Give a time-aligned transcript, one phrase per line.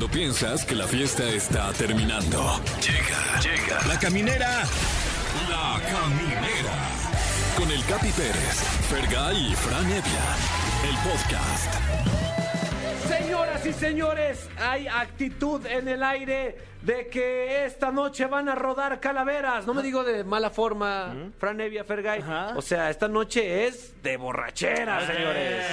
[0.00, 2.58] Cuando piensas que la fiesta está terminando.
[2.80, 3.86] Llega, llega.
[3.86, 4.62] La caminera.
[5.50, 6.72] La caminera.
[7.54, 10.24] Con el Capi Pérez, Fergay y Fran Evia.
[10.88, 11.74] El podcast.
[13.08, 19.00] Señoras y señores, hay actitud en el aire de que esta noche van a rodar
[19.00, 19.66] calaveras.
[19.66, 22.24] No me digo de mala forma, Fran Evia Fergay.
[22.56, 25.66] O sea, esta noche es de borrachera, señores.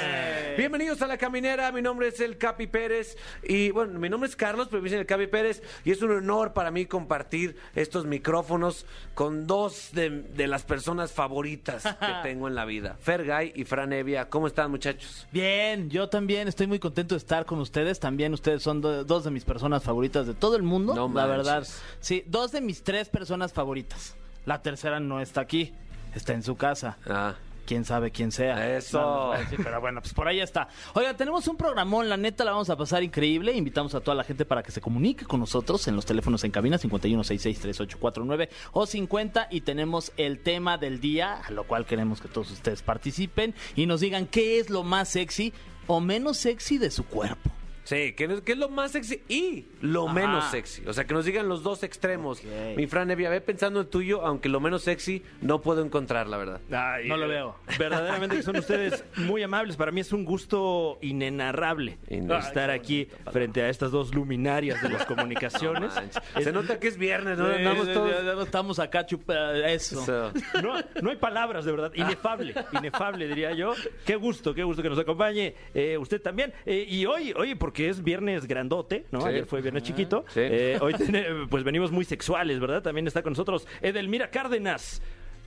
[0.58, 3.16] Bienvenidos a La Caminera, mi nombre es el Capi Pérez.
[3.44, 5.64] Y bueno, mi nombre es Carlos, pero me dicen el Capi Pérez.
[5.86, 11.14] Y es un honor para mí compartir estos micrófonos con dos de, de las personas
[11.14, 12.98] favoritas que tengo en la vida.
[13.00, 14.30] Fergay y Fran Evia.
[14.30, 15.26] ¿Cómo están, muchachos?
[15.32, 17.98] Bien, yo también estoy muy contento de estar con ustedes.
[18.02, 20.97] También ustedes son do- dos de mis personas favoritas de todo el mundo.
[20.98, 21.46] No la manches.
[21.46, 21.68] verdad.
[22.00, 24.16] Sí, dos de mis tres personas favoritas.
[24.46, 25.74] La tercera no está aquí,
[26.16, 26.98] está en su casa.
[27.08, 27.36] Ah.
[27.66, 28.78] Quién sabe quién sea.
[28.78, 28.98] Eso.
[29.02, 30.70] No a decir, pero bueno, pues por ahí está.
[30.94, 33.52] Oiga, tenemos un programón, la neta la vamos a pasar increíble.
[33.52, 36.52] Invitamos a toda la gente para que se comunique con nosotros en los teléfonos en
[36.52, 42.30] cabina 51663849 o 50 y tenemos el tema del día, a lo cual queremos que
[42.30, 45.52] todos ustedes participen y nos digan qué es lo más sexy
[45.88, 47.50] o menos sexy de su cuerpo.
[47.88, 50.14] Sí, que, es- que es lo más sexy y lo Ajá.
[50.14, 50.86] menos sexy.
[50.88, 52.40] O sea, que nos digan los dos extremos.
[52.40, 52.76] Ok.
[52.76, 56.36] Mi Fran Evia, ve pensando en tuyo, aunque lo menos sexy no puedo encontrar, la
[56.36, 56.60] verdad.
[56.70, 57.56] Ay, No lo eh, veo.
[57.80, 59.78] Verdaderamente que son ustedes muy amables.
[59.78, 62.48] Para mí es un gusto inenarrable Inenarrable.
[62.48, 65.94] estar aquí frente a estas dos luminarias de las comunicaciones.
[66.42, 67.46] Se nota que es viernes, ¿no?
[67.48, 68.12] Andamos todos...
[68.12, 70.02] ya no estamos acá chupa eso.
[70.02, 70.32] Eso.
[70.62, 71.92] no, no hay palabras, de verdad.
[71.96, 73.74] Inefable, inefable, diría yo.
[74.06, 76.54] Qué gusto, qué gusto que nos acompañe eh, usted también.
[76.66, 79.22] Eh, y hoy, oye, porque es viernes grandote, ¿no?
[79.22, 79.28] Sí.
[79.28, 80.26] Ayer fue viernes chiquito.
[80.30, 80.40] Sí.
[80.44, 80.94] Eh, hoy
[81.50, 82.82] pues venimos muy sexuales, ¿verdad?
[82.82, 85.02] También está con nosotros Edelmira Cárdenas,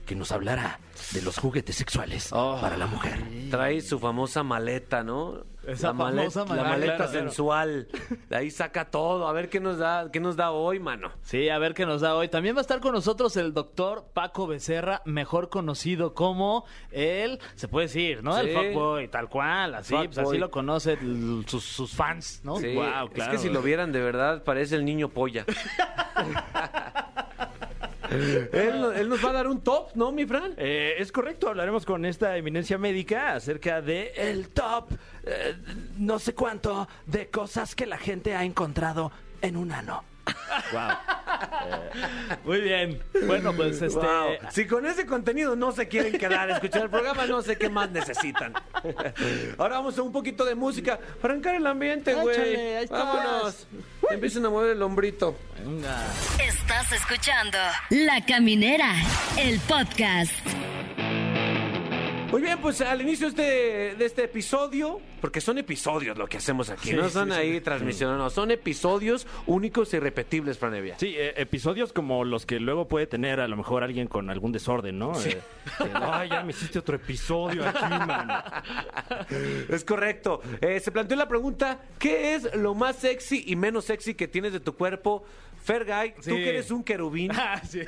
[0.05, 0.79] que nos hablará
[1.13, 2.57] de los juguetes sexuales Oh.
[2.61, 3.19] para la mujer.
[3.49, 5.43] Trae su famosa maleta, ¿no?
[5.67, 6.69] Esa la maleta, famosa la maleta.
[6.69, 7.25] maleta Claro, claro.
[7.27, 7.87] sensual.
[8.29, 9.27] De ahí saca todo.
[9.27, 11.11] A ver qué nos da, qué nos da hoy, mano.
[11.21, 12.29] Sí, a ver qué nos da hoy.
[12.29, 17.67] También va a estar con nosotros el doctor Paco Becerra, mejor conocido como el, se
[17.67, 18.33] puede decir, ¿no?
[18.39, 18.49] Sí.
[18.49, 22.57] El fuckboy, tal cual, así, pues así lo conocen sus, sus fans, ¿no?
[22.57, 22.75] Sí, Es
[23.13, 23.31] claro.
[23.31, 25.45] que si lo vieran de verdad, parece el niño polla.
[28.51, 30.53] él, él nos va a dar un top, ¿no, mi Fran?
[30.57, 34.91] Eh, es correcto, hablaremos con esta eminencia médica acerca de el top,
[35.23, 35.55] eh,
[35.97, 39.11] no sé cuánto, de cosas que la gente ha encontrado
[39.41, 40.03] en un ano.
[40.71, 41.20] Wow.
[42.43, 43.03] Muy bien.
[43.25, 43.99] Bueno, pues este...
[43.99, 44.37] Wow.
[44.51, 47.69] Si con ese contenido no se quieren quedar a escuchar el programa, no sé qué
[47.69, 48.53] más necesitan.
[49.57, 52.87] Ahora vamos a un poquito de música para arrancar el ambiente, güey.
[52.87, 53.67] Vámonos.
[54.09, 55.37] Empiecen a mover el hombrito.
[55.63, 56.05] Venga.
[56.43, 57.57] Estás escuchando
[57.89, 58.93] La Caminera,
[59.37, 60.33] el podcast.
[62.31, 66.37] Muy bien, pues al inicio de este, de este episodio, porque son episodios lo que
[66.37, 70.97] hacemos aquí, no son ahí transmisiones, no, son episodios únicos e irrepetibles, Franevia.
[70.97, 74.53] Sí, eh, episodios como los que luego puede tener a lo mejor alguien con algún
[74.53, 75.11] desorden, ¿no?
[75.21, 75.41] Eh,
[75.77, 78.33] que, Ay, ya me hiciste otro episodio aquí, mano.
[79.69, 80.41] Es correcto.
[80.61, 84.53] Eh, se planteó la pregunta, ¿qué es lo más sexy y menos sexy que tienes
[84.53, 85.23] de tu cuerpo?
[85.63, 86.31] Fergay, tú Sí.
[86.31, 87.81] que eres un querubín, Ah, sí.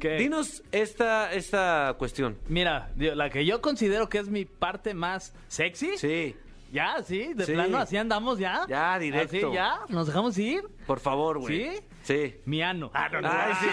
[0.00, 0.16] ¿Qué?
[0.16, 2.38] dinos esta, esta cuestión.
[2.48, 5.96] Mira, la que yo considero que es mi parte más sexy.
[5.98, 6.36] Sí,
[6.72, 7.52] Ya, sí, de Sí.
[7.52, 8.64] plano, así andamos ya.
[8.66, 9.36] Ya, directo.
[9.48, 10.62] Así, ya, nos dejamos ir.
[10.86, 11.70] por favor, güey.
[11.70, 11.80] ¿Sí?
[12.02, 12.40] Sí.
[12.46, 12.90] Mi ano.
[12.94, 13.28] Ah, no, no.
[13.30, 13.66] Ay, sí.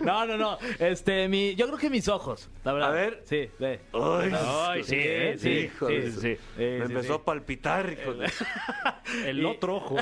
[0.04, 0.58] no, no, no.
[0.78, 2.88] Este, mi, yo creo que mis ojos, la verdad.
[2.88, 3.22] A ver.
[3.26, 3.80] Sí, ve.
[3.92, 6.28] Ay, Ay, sí, sí, sí, hijo sí, de sí, su- sí.
[6.56, 7.20] Me sí, empezó sí.
[7.20, 7.92] a palpitar.
[7.92, 8.32] hijo de-
[9.28, 9.96] El otro ojo,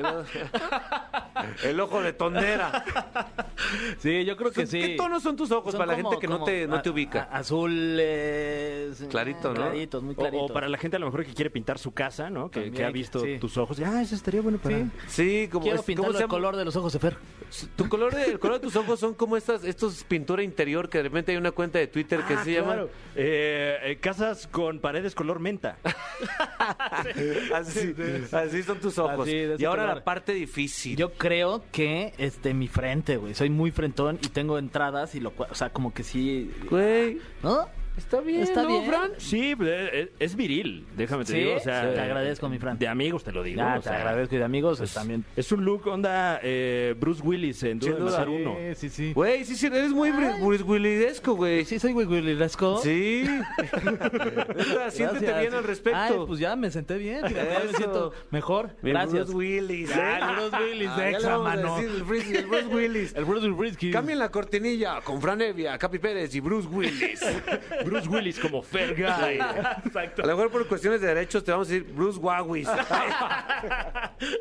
[0.00, 0.24] ¿no?
[1.64, 2.84] El ojo de tondera.
[3.98, 4.80] Sí, yo creo que sí.
[4.80, 6.80] ¿Qué tonos son tus ojos Son para la como- gente que no como te, no
[6.82, 7.28] te ubica?
[7.30, 9.04] a- azules.
[9.10, 9.54] Clarito, ¿no?
[9.54, 10.50] Claritos, muy O- claritos.
[10.50, 12.50] O, para la gente a lo mejor que quiere pintar su casa, ¿no?
[12.50, 13.38] Que, También, ha visto sí.
[13.38, 13.78] tus ojos.
[13.78, 14.78] y, Ah, eso estaría bueno para...
[14.78, 14.90] Sí.
[15.08, 16.30] Sí, como Quiero es- ¿cómo pintarlo se el llama?
[16.30, 17.16] color de los ojos de Fer.
[17.76, 20.98] Tu color de, el color de tus ojos son como estas, estos pintura interior que
[20.98, 22.90] de repente hay una cuenta de Twitter que Ah, se llama claro.
[23.16, 25.76] Eh, eh, casas con paredes color menta.
[27.54, 27.94] así,
[28.32, 29.20] así son tus ojos.
[29.26, 29.96] Así, de ese y ahora color.
[29.98, 30.96] la parte difícil.
[30.96, 33.34] Yo creo que este mi frente, güey.
[33.34, 37.18] Soy muy frentón y tengo entradas y lo cua- o sea, como que sí, Güey,
[37.42, 37.66] ¿no?
[37.96, 38.84] Está bien, Está ¿no, bien.
[38.86, 39.10] Fran?
[39.18, 41.56] Sí, eh, es viril, déjame te Sí, digo.
[41.56, 42.78] O sea, te eh, agradezco, mi Fran.
[42.78, 43.58] De amigos te lo digo.
[43.58, 45.24] Ya, o te sea, agradezco y de amigos pues, también.
[45.36, 48.00] Es un look onda eh, Bruce Willis en Duro de.
[48.04, 48.56] Matar Uno.
[48.74, 49.12] Sí, sí.
[49.12, 51.64] Güey, sí, sí, eres muy Bru- Bruce Willidesco, güey.
[51.64, 52.78] Sí, soy güey Williresco.
[52.82, 53.24] Sí.
[54.90, 55.98] Siéntete bien al respecto.
[55.98, 57.26] Ay, pues ya me senté bien.
[57.26, 58.70] fíjate, ya me siento mejor.
[58.82, 59.12] Mi Gracias.
[59.28, 59.88] Bruce Willis.
[59.90, 60.20] Ya, ¿eh?
[60.22, 60.88] el Bruce Willis,
[61.24, 61.76] Ah, mano.
[61.76, 63.14] decir el Bruce- el Bruce Willis.
[63.14, 63.92] El Bruce Willis.
[63.92, 67.20] Cambien la cortinilla con Fran Evia, Capi Pérez y Bruce Willis.
[67.90, 69.38] Bruce Willis como Fergay.
[69.40, 69.82] A
[70.18, 72.68] lo mejor por cuestiones de derechos te vamos a decir Bruce Wawis.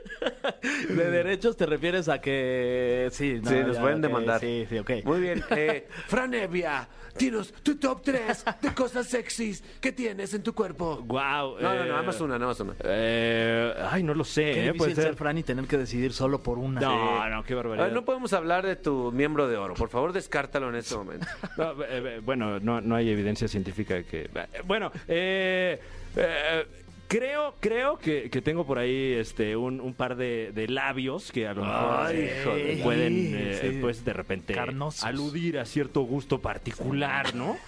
[0.90, 3.10] De derechos te refieres a que.
[3.12, 4.40] Sí, no, Sí, nos ya, pueden demandar.
[4.40, 4.92] Sí, sí, ok.
[5.06, 5.44] Muy bien.
[5.52, 6.88] Eh, Fran Evia,
[7.18, 10.98] dinos tu top 3 de cosas sexys que tienes en tu cuerpo.
[11.06, 11.60] Wow.
[11.62, 12.74] No, no, no, nada más una, nada más una.
[12.84, 14.42] Eh, ay, no lo sé.
[14.54, 15.16] Qué eh, difícil ser.
[15.16, 16.82] Fran y tener que decidir solo por una.
[16.82, 17.86] No, no, qué barbaridad.
[17.86, 19.76] ver, no podemos hablar de tu miembro de oro.
[19.76, 21.28] Por favor, descártalo en este momento.
[21.58, 24.22] No, eh, eh, bueno, no, no hay evidencia científica de que.
[24.34, 25.80] eh, Bueno, eh,
[26.16, 26.66] eh,
[27.10, 31.46] creo, creo que, que tengo por ahí este un, un par de, de labios que
[31.48, 33.78] a lo mejor Ay, eh, pueden, Sí, eh, sí.
[33.82, 35.04] pues de repente Carnosos.
[35.04, 37.58] aludir a cierto gusto particular, ¿no?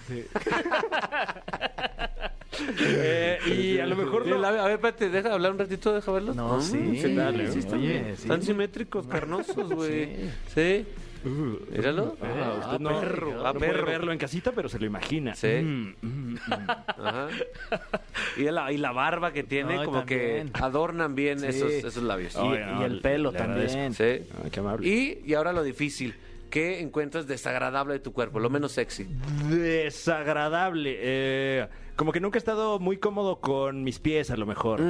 [2.78, 5.92] Eh, y a lo mejor no- A ver, a ver, espérate, deja hablar un ratito,
[5.92, 6.36] deja verlos.
[6.36, 8.04] No, Mm, sí, dale, sí, están oye, bien.
[8.16, 8.22] sí.
[8.22, 10.16] Están simétricos, carnosos, güey.
[10.54, 10.86] Sí.
[11.24, 12.16] Míralo.
[12.20, 13.86] Ah, usted no, perro, no ah, puede perro.
[13.86, 15.34] verlo en casita, pero se lo imagina.
[15.34, 15.48] Sí.
[15.62, 16.38] Mm, mm, mm.
[16.68, 17.28] Ajá.
[18.36, 20.48] Y la, y la barba que tiene, Ay, como también.
[20.50, 21.46] que adornan bien Sí.
[21.48, 22.34] esos, esos labios.
[22.34, 23.92] Y, Oye, y no, el pelo le también.
[23.94, 24.02] Sí.
[24.04, 24.88] Ay, qué amable.
[24.88, 26.14] Y, y ahora lo difícil.
[26.50, 28.38] ¿Qué encuentras desagradable de tu cuerpo?
[28.38, 29.06] Lo menos sexy.
[29.48, 30.96] Desagradable.
[31.00, 31.68] eh,
[32.02, 34.80] como que nunca he estado muy cómodo con mis pies, a lo mejor.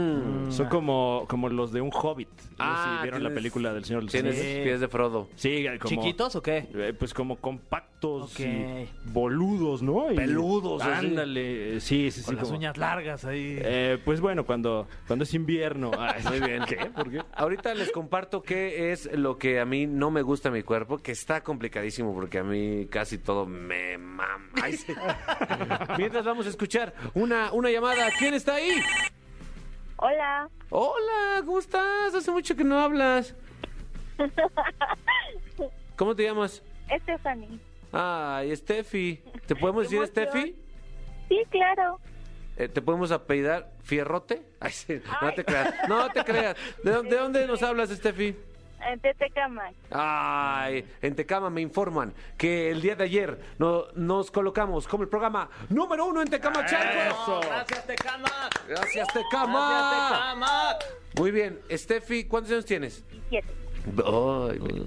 [0.49, 2.31] Son como, como los de un hobbit.
[2.31, 5.29] No sé Ah, si vieron la película del Señor de los Tienes pies de Frodo.
[5.35, 6.69] Sí, como, ¿Chiquitos o qué?
[6.73, 8.41] eh, pues como compactos Ok.
[8.41, 10.11] y boludos, ¿no?
[10.13, 10.83] Y- Peludos.
[10.83, 11.81] Ándale.
[11.81, 12.27] Sí, sí, sí.
[12.27, 13.59] Con las como- uñas largas ahí.
[13.61, 15.91] Eh, pues bueno, cuando, cuando es invierno.
[15.99, 16.65] Ay, Muy bien.
[16.67, 16.77] ¿Qué?
[16.87, 17.23] ¿Por qué?
[17.35, 21.13] Ahorita les comparto qué es lo que a mí no me gusta mi cuerpo, que
[21.13, 24.49] está complicadísimo porque a mí casi todo me mama.
[24.63, 24.93] Ay, sí.
[25.99, 28.09] Mientras vamos a escuchar una, una llamada.
[28.19, 28.81] ¿Quién está ahí?
[29.97, 32.15] Hola, Hola, ¿cómo estás?
[32.15, 33.37] Hace mucho que no hablas.
[35.97, 36.63] ¿Cómo te llamas?
[37.03, 37.59] Stephanie.
[37.93, 39.23] Ay, Steffi.
[39.47, 40.27] ¿Te podemos decir emoción.
[40.27, 40.57] Steffi?
[41.29, 41.99] Sí, claro.
[42.57, 44.43] Eh, ¿Te podemos apellidar Fierrote?
[44.61, 45.01] Ay, sí.
[45.23, 45.75] No te creas.
[45.89, 46.57] No te creas.
[46.83, 48.37] ¿De, dó- de dónde nos hablas, Steffi?
[48.85, 49.75] En Tetecamac.
[49.93, 55.09] Ay, en Tecama me informan que el día de ayer no- nos colocamos como el
[55.09, 57.41] programa número uno en Tecama Chalco.
[57.43, 58.29] Gracias, Tecama.
[58.69, 59.69] Gracias, Tecama.
[59.71, 60.79] Gracias, Tecama.
[61.17, 63.05] Muy bien, Steffi, ¿cuántos años tienes?
[63.29, 63.49] Siete.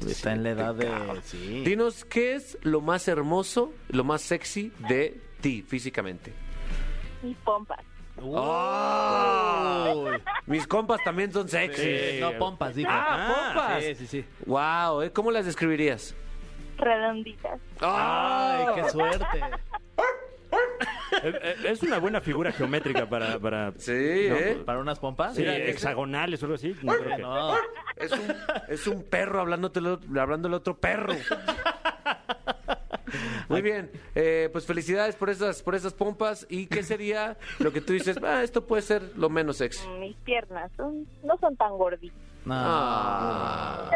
[0.08, 0.90] Está en la edad de.
[1.24, 1.64] Sí.
[1.66, 6.34] Dinos, ¿qué es lo más hermoso, lo más sexy de ti físicamente?
[7.22, 7.80] Mis pompas.
[8.22, 10.12] Uy.
[10.46, 11.82] Mis compas también son sexy.
[11.82, 12.90] Sí, no, pompas, dijo.
[12.92, 13.84] Ah, pompas.
[13.84, 14.26] Sí, sí, sí.
[14.46, 15.12] Wow, ¿eh?
[15.12, 16.16] ¿cómo las describirías?
[16.78, 17.60] Redonditas.
[17.82, 19.42] Ay, qué suerte.
[21.28, 23.40] Eh, Es una buena figura geométrica para.
[23.40, 24.62] para Sí, ¿eh?
[24.66, 25.36] ¿Para unas pompas?
[25.36, 26.76] sí, hexagonales o algo así.
[26.84, 27.54] No creo que- No.
[27.98, 28.20] Es un,
[28.68, 29.80] es un perro hablándote,
[30.20, 31.14] hablando el otro perro.
[33.48, 36.46] Muy bien, eh, pues felicidades por esas, por esas pompas.
[36.50, 38.18] ¿Y qué sería lo que tú dices?
[38.24, 39.88] Ah, esto puede ser lo menos sexy.
[40.00, 42.18] Mis piernas son, no son tan gorditas.
[42.44, 42.54] No.
[42.58, 43.90] Ah.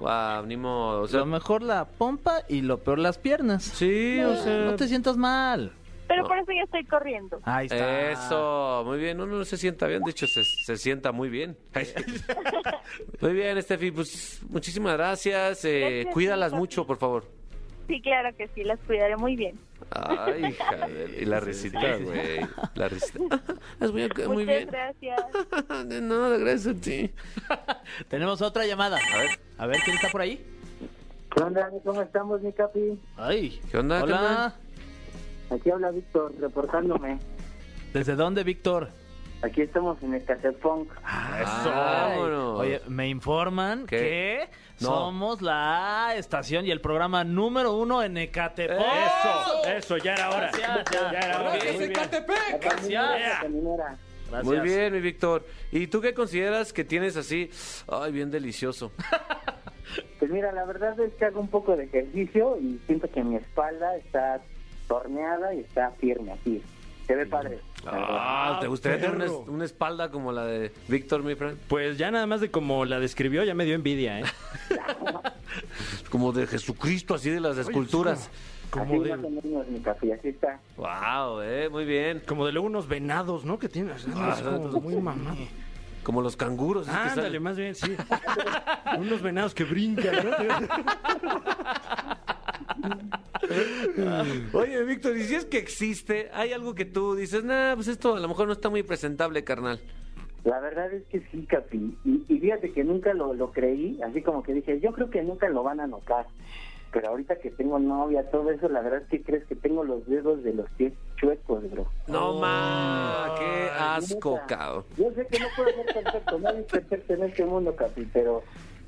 [0.00, 1.02] Wow, ni modo.
[1.02, 3.62] O sea, Lo mejor la pompa y lo peor las piernas.
[3.64, 4.64] sí, o sea.
[4.64, 5.72] No te sientas mal.
[6.08, 6.28] Pero No.
[6.28, 7.40] por eso ya estoy corriendo.
[7.44, 8.10] Ahí está.
[8.10, 9.20] Eso, muy bien.
[9.20, 11.56] Uno no se sienta bien, de hecho, se, se sienta muy bien.
[13.20, 15.64] muy bien, Steffi, pues muchísimas gracias.
[15.64, 17.24] Eh, Gracias, cuídalas mucho, por favor.
[17.88, 19.58] Sí, claro que sí, las cuidaré muy bien.
[19.90, 22.40] Ay, hija de- Y la risita, güey.
[22.74, 23.42] La risita.
[23.80, 24.68] Las voy a muy Muchas bien.
[24.70, 25.20] gracias.
[25.88, 27.10] De nada, gracias a ti.
[28.08, 28.98] Tenemos otra llamada.
[29.12, 29.30] A ver.
[29.58, 30.44] A ver, ¿quién está por ahí?
[31.34, 31.68] ¿Qué onda?
[31.84, 32.98] ¿Cómo estamos, mi capi?
[33.16, 33.60] Ay.
[33.70, 34.16] ¿Qué onda, Hola.
[34.16, 34.54] carnal?
[35.52, 37.18] Aquí habla Víctor, reportándome.
[37.92, 38.88] ¿Desde dónde, Víctor?
[39.42, 40.24] Aquí estamos en el.
[41.02, 42.60] Ay, vámonos.
[42.60, 43.96] Oye, me informan ¿Qué?
[44.78, 44.88] que No.
[44.90, 48.78] somos la estación y el programa número uno en Ecatepec.
[48.78, 50.50] Eso, eso, ya era hora.
[50.52, 51.12] Gracias, ya.
[51.12, 51.50] Ya era hora.
[51.54, 51.92] Gracias, Muy bien.
[52.60, 52.92] Gracias.
[52.92, 53.98] La caminera.
[54.30, 54.44] Gracias.
[54.44, 55.44] Muy bien, mi Víctor.
[55.72, 57.50] ¿Y tú qué consideras que tienes así?
[57.88, 58.92] Ay, bien delicioso.
[60.18, 63.36] Pues mira, la verdad es que hago un poco de ejercicio y siento que mi
[63.36, 64.40] espalda está
[64.92, 66.60] torneada y está firme así.
[67.06, 67.60] Se ve padre.
[67.82, 67.86] verdad.
[67.86, 71.56] Ah, ¿te gustaría tener una, espalda como la de Víctor, mi friend?
[71.66, 74.24] Pues ya nada más de como la describió, ya me dio envidia, ¿eh?
[76.10, 78.20] Como de Jesucristo, así de las esculturas.
[78.20, 78.30] así
[78.70, 80.60] Como más o de, menos mi capi, así está.
[80.76, 82.22] Wow, eh, muy bien.
[82.26, 83.58] como de luego unos venados, ¿no?
[83.58, 84.06] Que tienes.
[84.14, 85.38] Ah, es como muy mamado.
[86.02, 86.86] Como los canguros.
[86.86, 87.96] es que Ándale, salen- más bien, sí.
[88.98, 90.32] unos venados que brincan, ¿no?
[94.52, 98.16] Oye, Víctor, y si es que existe, hay algo que tú dices, nah, pues esto
[98.16, 99.80] a lo mejor no está muy presentable, carnal.
[100.44, 101.96] La verdad es que sí, capi.
[102.04, 105.22] Y, y fíjate que nunca lo, lo creí, así como que dije, yo creo que
[105.22, 106.26] nunca lo van a notar.
[106.92, 110.06] Pero ahorita que tengo novia, todo eso, la verdad es que crees que tengo los
[110.06, 111.86] dedos de los pies chuecos, bro.
[112.06, 114.84] No, ma, qué asco, cabrón.
[114.98, 118.42] Yo sé que no puedo ser perfecto, nadie es perfecto en este mundo, Capi, pero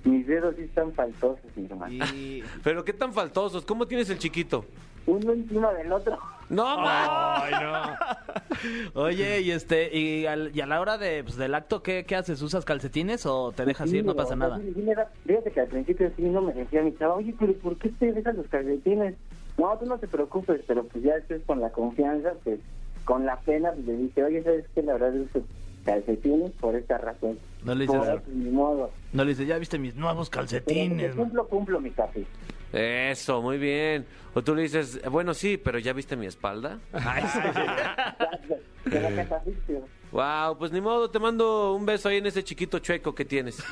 [0.05, 1.93] mis dedos sí están faltosos, mi hermano.
[1.93, 3.65] Y- Pero qué tan faltosos.
[3.65, 4.65] ¿Cómo tienes el chiquito?
[5.07, 6.19] Uno encima del otro.
[6.49, 7.43] No, ma.
[7.45, 7.97] Ay, no.
[9.03, 12.17] Oye, y este, y, al- y a la hora de, pues, del acto, ¿qué, ¿qué
[12.17, 12.41] haces?
[12.43, 14.05] ¿Usas calcetines o te dejas ir?
[14.05, 14.59] No pasa nada.
[15.27, 18.13] fíjate que al principio sí no me decía mi chava, oye, pero ¿por qué te
[18.13, 19.15] dejas los calcetines?
[19.59, 22.61] No, tú no te preocupes, pero pues ya después con la confianza, pues
[23.05, 24.83] con la pena, pues le dije, oye, ¿sabes qué?
[24.83, 25.41] La verdad uso
[25.85, 27.38] calcetines por esta razón.
[27.64, 28.91] No le Por dices, eso, ni modo.
[29.12, 31.14] no le dices, ya viste mis nuevos Pero calcetines.
[31.14, 32.25] cuando cumplo, cumplo mi café.
[32.73, 34.05] Eso, muy bien.
[34.35, 36.79] O tú le dices, bueno, sí, pero ¿ya viste mi espalda?
[36.93, 38.17] La
[39.17, 39.81] catafixia.
[40.12, 43.62] Wow, pues ni modo, te mando un beso ahí en ese chiquito chueco que tienes.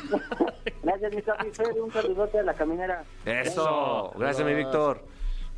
[0.82, 3.04] Gracias, mi Fer, un saludote a la caminera.
[3.24, 5.04] Eso, gracias, mi Víctor.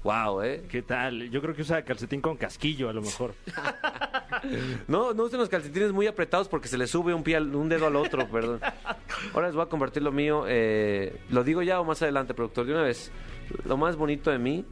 [0.05, 0.65] Wow, ¿eh?
[0.69, 1.31] ¿Qué tal?
[1.31, 3.35] Yo creo que usa calcetín con casquillo, a lo mejor.
[4.89, 7.69] No, no usen los calcetines muy apretados porque se le sube un, pie al- un
[7.71, 8.61] dedo al otro, perdón.
[9.33, 10.45] Ahora les voy a compartir lo mío.
[10.47, 12.67] eh, ¿Lo digo ya o más adelante, productor?
[12.67, 13.11] De una vez.
[13.65, 14.65] Lo más bonito de mí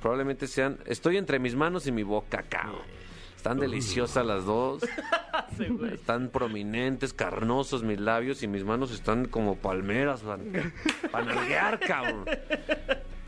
[0.00, 0.78] probablemente sean...
[0.86, 2.80] Estoy entre mis manos y mi boca, cabrón.
[3.36, 4.82] Están deliciosas las dos.
[5.92, 10.22] Están prominentes, carnosos mis labios y mis manos están como palmeras
[11.10, 12.24] para nalguear, cabrón.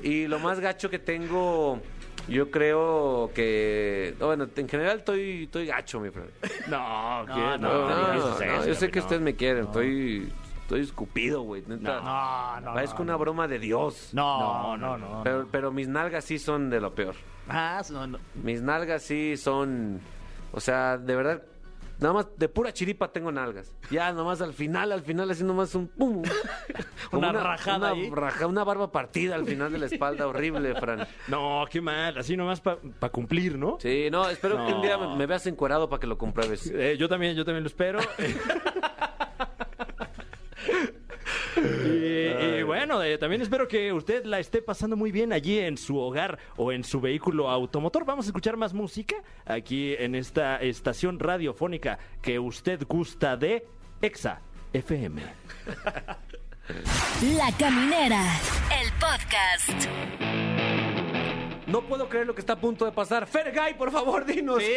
[0.03, 1.81] Y lo más gacho que tengo,
[2.29, 4.15] yo creo que...
[4.19, 6.31] Bueno, en general estoy, estoy gacho, mi friend.
[6.69, 9.05] No, No, no, No, no, no, dices no, eso, yo sé que no.
[9.05, 10.33] ustedes me quieren, estoy,
[10.63, 11.63] estoy escupido, güey.
[11.67, 12.01] neta.
[12.01, 14.11] No, no, Parezco no, una broma de Dios.
[14.13, 15.23] No, no, no.
[15.23, 17.15] Pero, pero mis nalgas sí son de lo peor.
[17.49, 18.19] Ah, no, no.
[18.43, 20.01] Mis nalgas sí son,
[20.53, 21.43] o sea, de verdad,
[22.03, 23.75] nada más de pura chiripa tengo nalgas.
[23.91, 26.23] Ya nomás al final, al final así nomás un pum.
[27.13, 28.11] Una rajada una, ahí.
[28.11, 31.07] raja- una barba partida al final de la espalda, horrible, Fran.
[31.29, 32.17] No, qué mal.
[32.17, 32.79] Así nomás para
[33.11, 33.77] cumplir, ¿no?
[33.81, 36.71] Sí, no, espero que un día me, me veas encuerado para que lo compruebes.
[36.75, 37.99] Eh, yo también, yo también lo espero.
[41.57, 45.77] y, y bueno, eh, también espero que usted la esté pasando muy bien allí en
[45.77, 48.05] su hogar o en su vehículo automotor.
[48.05, 53.67] Vamos a escuchar más música aquí en esta estación radiofónica que usted gusta de
[54.01, 54.41] Exa
[54.73, 55.23] FM.
[57.37, 58.25] La Caminera,
[58.81, 60.42] el podcast.
[61.73, 63.27] No puedo creer lo que está a punto de pasar.
[63.27, 64.63] Fergay, por favor, dinos.
[64.63, 64.71] Sí,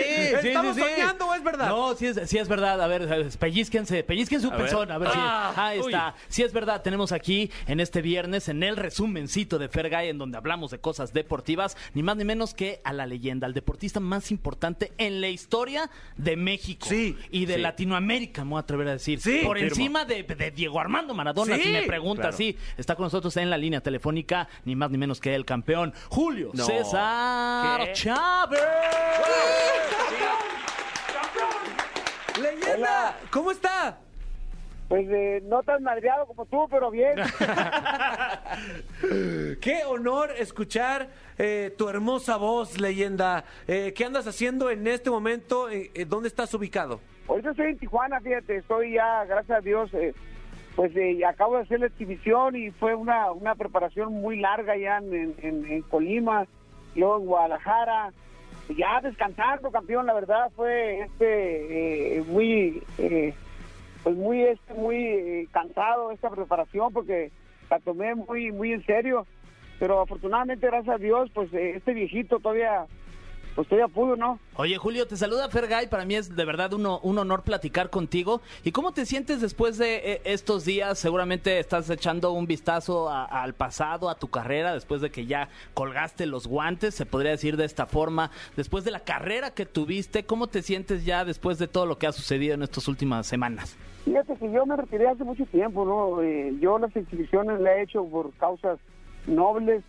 [0.47, 0.89] ¿Estamos sí, sí.
[0.95, 1.67] soñando o es verdad?
[1.67, 2.81] No, sí es, sí es verdad.
[2.81, 4.61] A ver, pellizquense, pellizquen su ver.
[4.61, 4.91] pezón.
[4.91, 5.17] A ver si.
[5.19, 5.87] Ah, ahí uy.
[5.87, 6.15] está.
[6.29, 6.81] Sí es verdad.
[6.81, 11.11] Tenemos aquí en este viernes, en el resumencito de Fergay, en donde hablamos de cosas
[11.11, 15.27] deportivas, ni más ni menos que a la leyenda, al deportista más importante en la
[15.27, 16.87] historia de México.
[16.87, 17.61] Sí, Y de sí.
[17.61, 19.19] Latinoamérica, me voy a atrever a decir.
[19.19, 22.37] Sí, Por encima de, de Diego Armando Maradona, Sí, si me pregunta, claro.
[22.37, 22.57] sí.
[22.77, 26.51] Está con nosotros en la línea telefónica, ni más ni menos que el campeón, Julio
[26.53, 26.65] No.
[26.65, 27.93] César ¿Qué?
[27.93, 28.61] Chávez.
[32.41, 33.97] Leyenda, ¿cómo está?
[34.87, 37.15] Pues eh, no tan madreado como tú, pero bien.
[39.61, 43.45] Qué honor escuchar eh, tu hermosa voz, leyenda.
[43.67, 45.69] Eh, ¿Qué andas haciendo en este momento?
[45.69, 46.99] Eh, eh, ¿Dónde estás ubicado?
[47.27, 50.13] Ahorita estoy en Tijuana, fíjate, estoy ya, gracias a Dios, eh,
[50.75, 54.97] pues eh, acabo de hacer la exhibición y fue una, una preparación muy larga ya
[54.99, 56.45] en, en- en Colima,
[56.95, 58.13] luego en Guadalajara,
[58.69, 63.33] ya descansando, campeón, la verdad fue este eh, muy, eh,
[64.03, 67.31] pues muy, este, muy eh, cansado esta preparación porque
[67.69, 69.25] la tomé muy, muy en serio,
[69.79, 72.85] pero afortunadamente, gracias a Dios, pues eh, este viejito todavía,
[73.55, 74.37] pues todavía pudo, ¿no?
[74.57, 75.87] Oye, Julio, te saluda Fergay.
[75.89, 78.41] Para mí es de verdad uno- un honor platicar contigo.
[78.65, 80.99] ¿Y cómo te sientes después de eh, estos días?
[80.99, 85.47] Seguramente estás echando un vistazo a- al pasado, a tu carrera, después de que ya
[85.73, 88.29] colgaste los guantes, se podría decir de esta forma.
[88.57, 92.07] Después de la carrera que tuviste, ¿cómo te sientes ya después de todo lo que
[92.07, 93.77] ha sucedido en estas últimas semanas?
[94.03, 96.21] Fíjate que yo me retiré hace mucho tiempo, ¿no?
[96.21, 98.77] Eh, yo las exhibiciones las he hecho por causas
[99.27, 99.83] nobles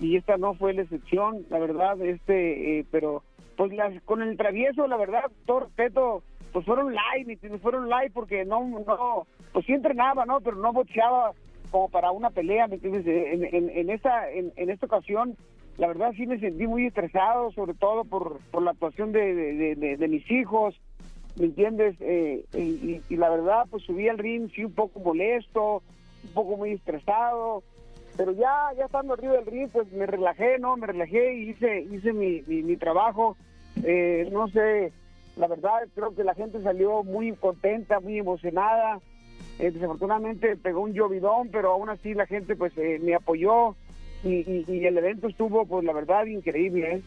[0.00, 3.22] y esta no fue la excepción, la verdad, este, eh, pero
[3.56, 6.22] pues las, con el travieso, la verdad, todo respeto,
[6.52, 10.40] pues fueron live, fueron live porque no, no, pues sí entrenaba, ¿no?
[10.40, 11.32] Pero no boxeaba
[11.70, 13.06] como para una pelea, ¿me entiendes?
[13.06, 15.36] En, en, en esta, en, esta ocasión,
[15.78, 20.30] la verdad sí me sentí muy estresado, sobre todo por, por la actuación de mis
[20.30, 20.74] hijos,
[21.36, 21.96] ¿me entiendes?
[22.00, 25.82] Eh, y, y- y la verdad, pues subí al ring, sí, un poco molesto,
[26.24, 27.62] un poco muy estresado,
[28.16, 30.76] pero ya, ya estando arriba del ring, pues me relajé, ¿no?
[30.76, 33.36] Me relajé y hice, hice mi, mi, trabajo.
[33.82, 34.92] Eh, no sé,
[35.36, 39.00] la verdad, creo que la gente salió muy contenta, muy emocionada.
[39.58, 43.74] Eh, desafortunadamente pegó un llovidón, pero aún así la gente pues eh, me apoyó.
[44.22, 47.02] y, y- y el evento estuvo, pues la verdad, increíble.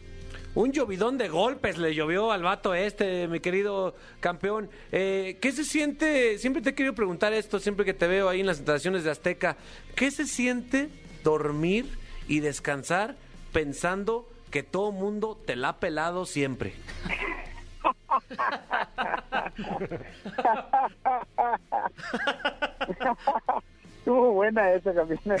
[0.58, 4.68] Un llovidón de golpes le llovió al vato este, mi querido campeón.
[4.90, 6.36] Eh, ¿Qué se siente?
[6.38, 9.12] Siempre te he querido preguntar esto, siempre que te veo ahí en las instalaciones de
[9.12, 9.56] Azteca.
[9.94, 10.88] ¿Qué se siente
[11.22, 11.96] dormir
[12.26, 13.14] y descansar
[13.52, 16.74] pensando que todo mundo te la ha pelado siempre?
[23.98, 25.20] Estuvo buena esa, campeón.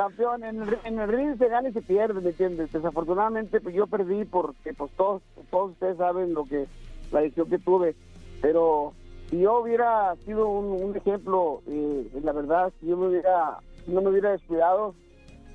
[0.00, 2.72] No, campeón, en el, en ring se gana y se pierde, ¿me entiendes?
[2.72, 6.66] Desafortunadamente, pues yo perdí porque pues todos, todos ustedes saben lo que
[7.12, 7.94] la decisión que tuve,
[8.40, 8.94] pero
[9.28, 14.08] si yo hubiera sido un, ejemplo, eh, la verdad, si yo me hubiera, no me
[14.08, 14.94] hubiera descuidado,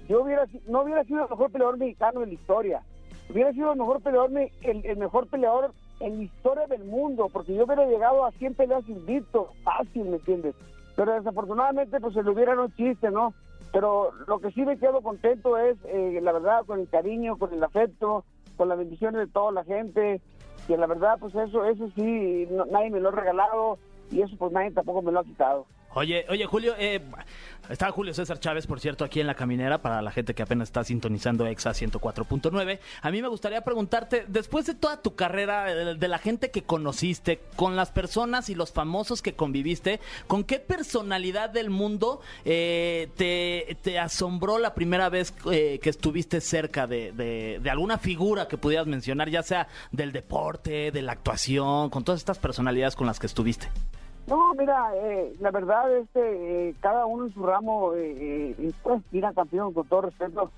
[0.07, 2.81] yo hubiera, no hubiera sido el mejor peleador mexicano de la historia.
[3.31, 5.71] Hubiera sido el mejor peleador, el, el mejor peleador
[6.01, 10.17] en la historia del mundo, porque yo hubiera llegado a 100 peleas invicto, fácil, ¿me
[10.17, 10.53] entiendes?
[10.95, 13.33] Pero desafortunadamente, pues se le hubiera un chiste, ¿no?
[13.75, 17.53] Pero lo que sí me quedo contento es, eh, la verdad, con el cariño, con
[17.53, 18.23] el afecto,
[18.55, 20.21] con las bendiciones de toda la gente,
[20.65, 23.77] que la verdad, pues eso, eso sí, nadie me lo ha regalado
[24.11, 25.65] y eso pues nadie tampoco me lo ha quitado.
[25.95, 27.01] Oye, oye, Julio, eh,
[27.69, 30.67] está Julio César Chávez, por cierto, aquí en la caminera, para la gente que apenas
[30.67, 32.79] está sintonizando EXA 104.9.
[33.01, 35.63] A mí me gustaría preguntarte, después de toda tu carrera,
[35.95, 40.59] de, la gente que conociste, con las personas y los famosos que conviviste, ¿con qué
[40.59, 47.69] personalidad del mundo eh, te, asombró la primera vez eh, que estuviste cerca de- de
[47.69, 52.37] alguna figura que pudieras mencionar, ya sea del deporte, de la actuación, con todas estas
[52.37, 53.69] personalidades con las que estuviste?
[54.27, 59.01] No, mira, eh, la verdad, este, eh, cada uno en su ramo, eh, eh, pues,
[59.11, 60.49] mira, campeón, con todo respeto,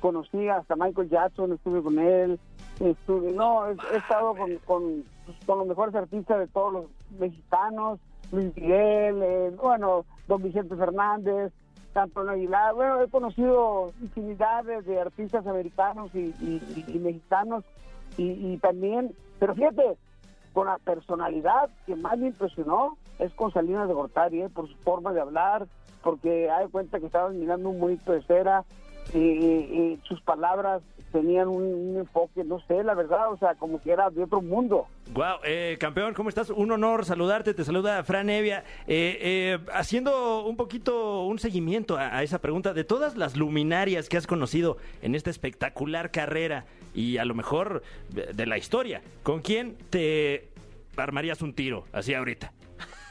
[0.00, 2.40] conocí hasta Michael Jackson, estuve con él,
[2.80, 6.84] estuve, no, he, he estado con, con, pues, con los mejores artistas de todos los
[7.18, 8.00] mexicanos,
[8.32, 11.52] Luis Miguel, eh, bueno, don Vicente Fernández,
[11.94, 17.64] Antonio Aguilar, bueno, he conocido infinidad de, de artistas americanos y, y- y- y mexicanos,
[18.16, 19.98] y, y también, pero fíjate,
[20.54, 24.48] con la personalidad que más me impresionó es con Salinas de Gortari, ¿eh?
[24.48, 25.66] por su forma de hablar,
[26.02, 28.64] porque hay cuenta que estaba mirando un monito de cera
[29.14, 34.10] y, sus palabras tenían un, enfoque, no sé, la verdad, o sea, como que era
[34.10, 34.86] de otro mundo.
[35.12, 35.38] Wow,
[35.78, 36.50] campeón, ¿cómo estás?
[36.50, 38.62] Un honor saludarte, te saluda Fran Evia.
[38.86, 44.16] Eh, eh, haciendo un poquito un seguimiento a, esa pregunta, de todas las luminarias que
[44.16, 49.76] has conocido en esta espectacular carrera y a lo mejor de la historia, ¿con quién
[49.90, 50.48] te
[50.96, 52.52] armarías un tiro así ahorita?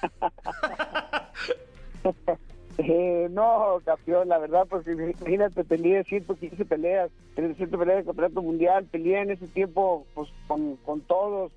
[2.81, 8.85] Eh, no, campeón, la verdad, pues imagínate, peleé 115 peleas, 300 peleas de campeonato mundial,
[8.85, 11.51] peleé en ese tiempo pues con, con todos,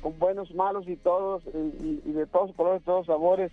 [0.00, 3.52] con buenos, malos y todos, y de todos colores, todos sabores.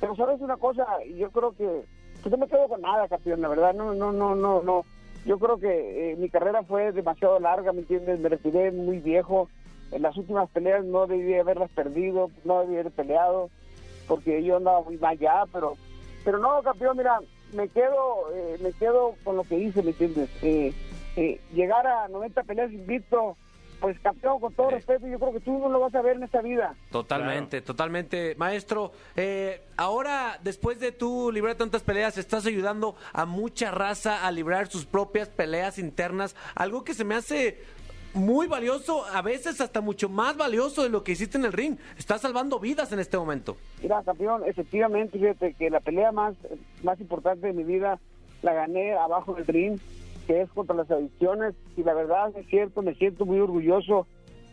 [0.00, 0.84] Pero sabes una cosa,
[1.16, 1.84] yo creo que
[2.22, 4.84] pues no me quedo con nada, campeón, la verdad, no, no, no, no, no.
[5.24, 8.20] Yo creo que eh, mi carrera fue demasiado larga, ¿me entiendes?
[8.20, 9.48] Me retiré muy viejo.
[9.92, 13.50] En las últimas peleas no debí haberlas perdido, no debí haber peleado,
[14.10, 15.76] porque yo andaba muy mal ya, pero
[16.24, 17.20] pero no, campeón, mira,
[17.52, 20.28] me quedo, eh, me quedo con lo que hice, ¿me entiendes?
[20.42, 20.74] Eh,
[21.14, 23.36] eh, llegar a 90 peleas invicto,
[23.80, 26.24] pues campeón, con todo respeto, yo creo que tú no lo vas a ver en
[26.24, 26.74] esta vida.
[26.90, 28.34] Totalmente, totalmente.
[28.34, 34.32] Maestro, eh, ahora, después de tú librar tantas peleas, estás ayudando a mucha raza a
[34.32, 36.34] librar sus propias peleas internas.
[36.56, 37.58] Algo que se me hace
[38.14, 41.76] muy valioso, a veces hasta mucho más valioso de lo que hiciste en el ring.
[41.98, 43.56] Estás salvando vidas en este momento.
[43.82, 46.34] Mira, campeón, efectivamente, fíjate que la pelea más,
[46.82, 47.98] más importante de mi vida
[48.42, 49.78] la gané abajo del ring,
[50.26, 54.06] que es contra las adicciones, y la verdad es cierto, me siento muy orgulloso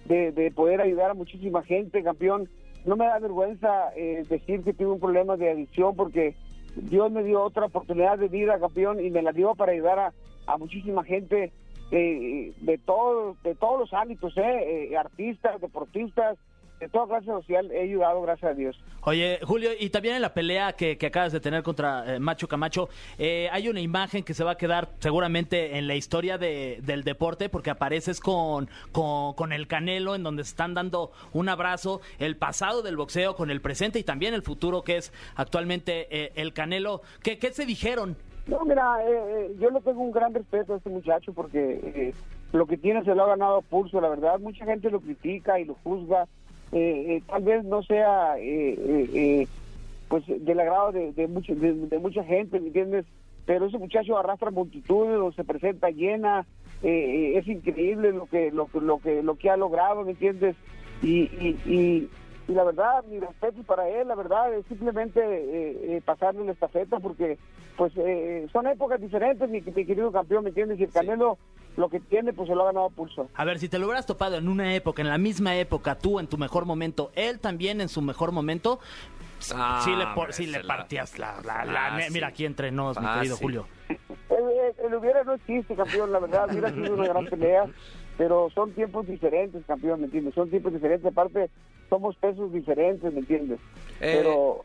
[0.05, 2.49] de, de poder ayudar a muchísima gente, campeón.
[2.85, 6.35] No me da vergüenza eh, decir que tuve un problema de adicción porque
[6.75, 10.13] Dios me dio otra oportunidad de vida, campeón, y me la dio para ayudar a,
[10.45, 11.51] a muchísima gente
[11.91, 16.37] eh, de todos de todos los ámbitos, eh, eh, artistas, deportistas,
[16.79, 18.79] de toda clase social, he ayudado, gracias a Dios.
[19.01, 22.47] Oye, Julio, y también en la pelea que, que acabas de tener contra eh, Macho
[22.47, 26.79] Camacho, eh, hay una imagen que se va a quedar seguramente en la historia de-
[26.83, 31.49] del deporte porque apareces con, con, con el Canelo, en donde se están dando un
[31.49, 36.39] abrazo, el pasado del boxeo con el presente y también el futuro que es actualmente
[36.39, 37.01] el Canelo.
[37.23, 38.17] ¿Qué, ¿Qué se dijeron?
[38.47, 42.13] No, mira, eh, eh, yo le tengo un gran respeto a este muchacho porque eh,
[42.53, 44.39] lo que tiene se lo ha ganado a pulso, la verdad.
[44.39, 46.27] Mucha gente lo critica y lo juzga.
[46.71, 48.35] Eh, eh, tal vez no sea
[50.09, 53.05] pues del agrado de, de, de, mucha gente, ¿me entiendes?
[53.45, 56.45] Pero ese muchacho arrastra multitudes, se presenta llena,
[56.81, 60.55] es increíble lo que lo, lo que lo que ha logrado, ¿me entiendes?
[61.01, 61.23] Y,
[61.65, 62.09] y,
[62.47, 66.51] y la verdad, mi respeto para él, la verdad, es simplemente eh, eh, pasarle la
[66.53, 67.37] estafeta porque
[67.75, 70.79] pues eh, son épocas diferentes, mi, mi querido campeón, ¿me entiendes?
[70.79, 71.37] Y el Canelo
[71.75, 73.29] lo que tiene, pues se lo ha ganado a pulso.
[73.35, 76.19] A ver, si te lo hubieras topado en una época, en la misma época, tú
[76.19, 78.79] en tu mejor momento, él también en su mejor momento,
[79.53, 81.35] Ah, sí le, por- sí le la- partías la...
[81.45, 82.13] la- la- Fácil.
[82.13, 83.19] mira, aquí entre nos, mi Fácil.
[83.19, 83.67] querido Julio.
[83.89, 87.65] El- el hubiera no existe, campeón, la verdad, hubiera sido una gran pelea,
[88.17, 90.33] pero son tiempos diferentes, campeón, ¿me entiendes?
[90.33, 91.51] Son tiempos diferentes, aparte
[91.89, 93.59] somos pesos diferentes, ¿me entiendes?
[94.01, 94.15] Eh.
[94.17, 94.63] Pero,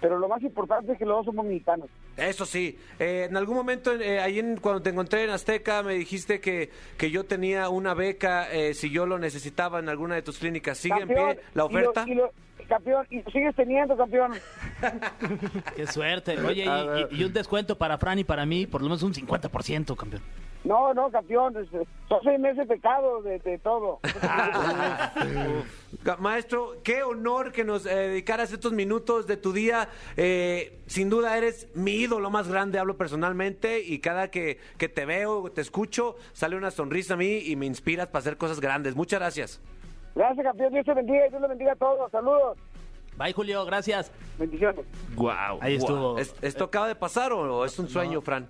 [0.00, 1.88] pero lo más importante es que los dos somos mexicanos.
[2.16, 5.94] Eso sí, eh, en algún momento, eh, ahí en- cuando te encontré en Azteca, me
[5.94, 10.22] dijiste que, que yo tenía una beca eh, si yo lo necesitaba en alguna de
[10.22, 10.78] tus clínicas.
[10.78, 12.04] ¿Sigue en pie la y lo- oferta?
[12.06, 12.32] y lo-
[12.68, 14.32] campeón, y lo sigues teniendo, campeón.
[15.76, 16.38] Qué suerte.
[16.40, 19.14] Oye, y, y- y un descuento para Fran y para mí, por lo menos un
[19.14, 20.22] 50%, campeón.
[20.64, 21.68] No, no, campeón, es-
[22.08, 24.00] son seis meses de pecado de, de todo.
[26.04, 29.88] Ga- Maestro, qué honor que nos eh, dedicaras estos minutos de tu día.
[30.16, 35.06] Eh, sin duda eres mi ídolo más grande, hablo personalmente, y cada que, que te
[35.06, 38.94] veo, te escucho, sale una sonrisa a mí y me inspiras para hacer cosas grandes.
[38.96, 39.60] Muchas gracias.
[40.14, 42.10] Gracias, campeón, Dios te bendiga y Dios le bendiga a todos.
[42.10, 42.58] Saludos,
[43.16, 44.12] Bye, Julio, gracias.
[44.38, 44.84] bendiciones.
[45.16, 45.58] Wow.
[45.60, 46.18] Ahí estuvo.
[46.18, 48.48] ¿Es- ¿Esto acaba de pasar o, o es un sueño, Fran?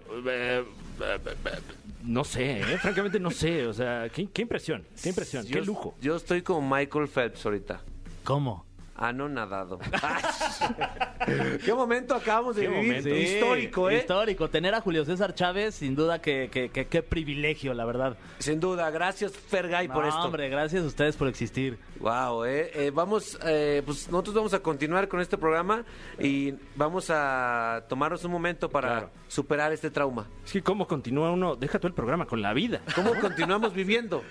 [2.09, 3.67] No sé, eh, francamente no sé.
[3.67, 5.95] O sea, qué, qué impresión, qué impresión, qué lujo.
[6.01, 7.83] Yo estoy como Michael Phelps ahorita.
[8.25, 8.65] ¿Cómo?
[9.01, 9.79] Ah, no nadado.
[11.65, 12.87] ¿Qué momento acabamos de Qué vivir?
[12.89, 13.09] momento.
[13.11, 13.99] Histórico, ¿eh?
[13.99, 14.49] Histórico.
[14.51, 18.17] Tener a Julio César Chávez, sin duda, que, que, que- qué privilegio, la verdad.
[18.39, 18.91] Sin duda.
[18.91, 20.23] Gracias, Fergay, por No, esto.
[20.23, 21.79] hombre, gracias a ustedes por existir.
[22.01, 25.85] Wow, eh, eh, vamos, eh, pues nosotros vamos a continuar con este programa
[26.19, 29.11] y vamos a tomarnos un momento para Claro.
[29.29, 30.27] superar este trauma.
[30.45, 32.81] Es que cómo continúa uno, deja tú el programa con la vida.
[32.95, 34.25] ¿Cómo continuamos viviendo?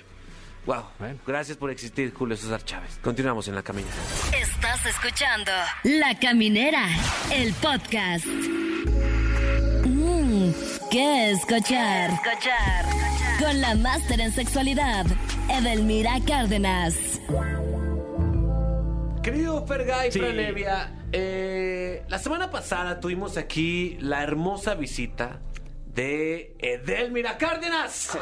[0.67, 1.17] Wow, Bueno.
[1.25, 2.99] gracias por existir, Julio César Chávez.
[3.01, 3.95] Continuamos en la caminata.
[4.38, 5.51] Estás escuchando
[5.84, 6.86] La Caminera,
[7.34, 8.25] el podcast.
[9.86, 10.51] Mmm,
[10.91, 12.10] ¿qué escuchar?
[12.12, 12.86] Escuchar.
[13.39, 15.06] Con la máster en sexualidad,
[15.49, 16.95] Edelmira Cárdenas.
[19.23, 20.19] Querido Fergay, Sí.
[20.19, 25.39] Fran Evia, eh, la semana pasada tuvimos aquí la hermosa visita
[25.97, 28.15] de Edelmira Cárdenas.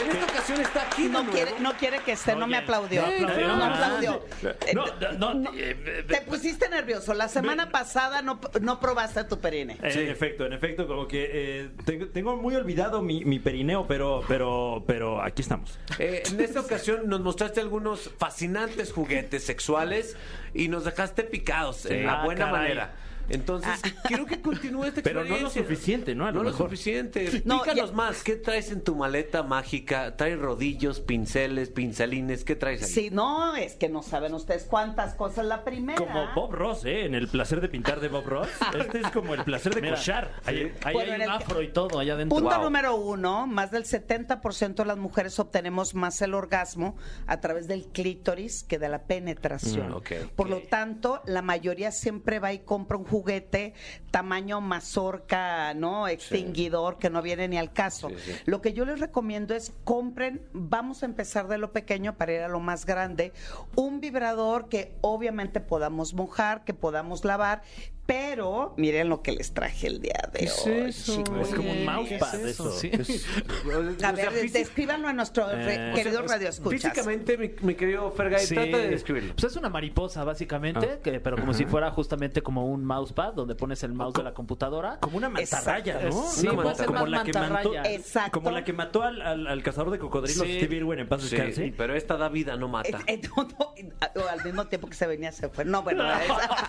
[0.00, 1.32] En esta ocasión está aquí de No nuevo.
[1.36, 3.02] quiere, no quiere que esté, no me aplaudió.
[3.02, 3.46] no aplaudió.
[3.56, 4.24] No aplaudió.
[4.42, 7.12] Eh, No, no, no, no, eh, Te pusiste nervioso.
[7.12, 9.76] La semana pasada no, no probaste tu perine.
[9.82, 14.22] En efecto, en efecto, como que eh, tengo, tengo muy olvidado mi, mi perineo, pero,
[14.26, 15.78] pero, pero aquí estamos.
[15.98, 20.16] Eh, en esta ocasión nos mostraste algunos fascinantes juguetes sexuales
[20.54, 22.60] y nos dejaste picados en la Ah, buena caray.
[22.62, 22.94] manera.
[23.26, 26.26] Entonces, quiero que continúe esta Pero no lo suficiente, ¿no?
[26.26, 27.40] A lo no lo suficiente.
[27.46, 28.22] No, Pícanos ya- más.
[28.22, 30.14] ¿Qué traes en tu maleta mágica?
[30.14, 32.44] ¿Traes rodillos, pinceles, pincelines?
[32.44, 32.88] ¿Qué traes ahí?
[32.90, 35.46] Sí, no, es que no saben ustedes cuántas cosas.
[35.46, 35.96] La primera.
[35.98, 37.06] Como Bob Ross, ¿eh?
[37.06, 38.48] En el placer de pintar de Bob Ross.
[38.78, 40.30] Este es como el placer de Mira, cochar.
[40.44, 42.36] Ahí, ahí Bueno, hay un afro y todo allá adentro.
[42.38, 42.64] Punto Wow.
[42.64, 46.94] número uno, más del 70% de las mujeres obtenemos más el orgasmo
[47.26, 49.92] a través del clítoris que de la penetración.
[49.92, 50.12] Mm, ok.
[50.48, 53.74] Por lo tanto, la mayoría siempre va y compra un juguete
[54.10, 56.06] tamaño mazorca, ¿no?
[56.08, 58.08] Extinguidor, que no viene ni al caso.
[58.10, 58.32] Sí, sí.
[58.44, 62.40] Lo que yo les recomiendo es compren, vamos a empezar de lo pequeño para ir
[62.40, 63.32] a lo más grande,
[63.74, 67.62] un vibrador que obviamente podamos mojar, que podamos lavar,
[68.06, 70.92] pero miren lo que les traje el día de hoy.
[70.92, 71.48] chicos.
[71.48, 72.64] Es como un mousepad ¿Qué es eso?
[74.04, 76.82] A O ver, sea, descríbanlo a nuestro Eh, querido o sea, radio escuchas.
[76.82, 78.54] Físicamente, mi, mi querido Fergay, Sí.
[78.54, 79.34] trata de describirlo.
[79.34, 80.98] Pues es una mariposa, básicamente, Ah.
[81.02, 84.34] que, pero como si fuera justamente como un mousepad, donde pones el mouse de la
[84.34, 84.98] computadora.
[85.00, 86.16] Como una mantarraya, Exacto.
[86.16, 86.30] ¿no?
[86.30, 87.74] Sí, Una puede ser como la que mató.
[87.84, 88.30] Exacto.
[88.32, 90.56] como la que mató al, al- al cazador de cocodrilos Sí.
[90.58, 91.74] Steve Irwin en paz Sí, descanse.
[91.76, 92.88] pero esta da vida, no mata.
[93.06, 95.64] Eh, eh, no, no, o al mismo tiempo que se venía se fue.
[95.64, 96.66] No, bueno, esa-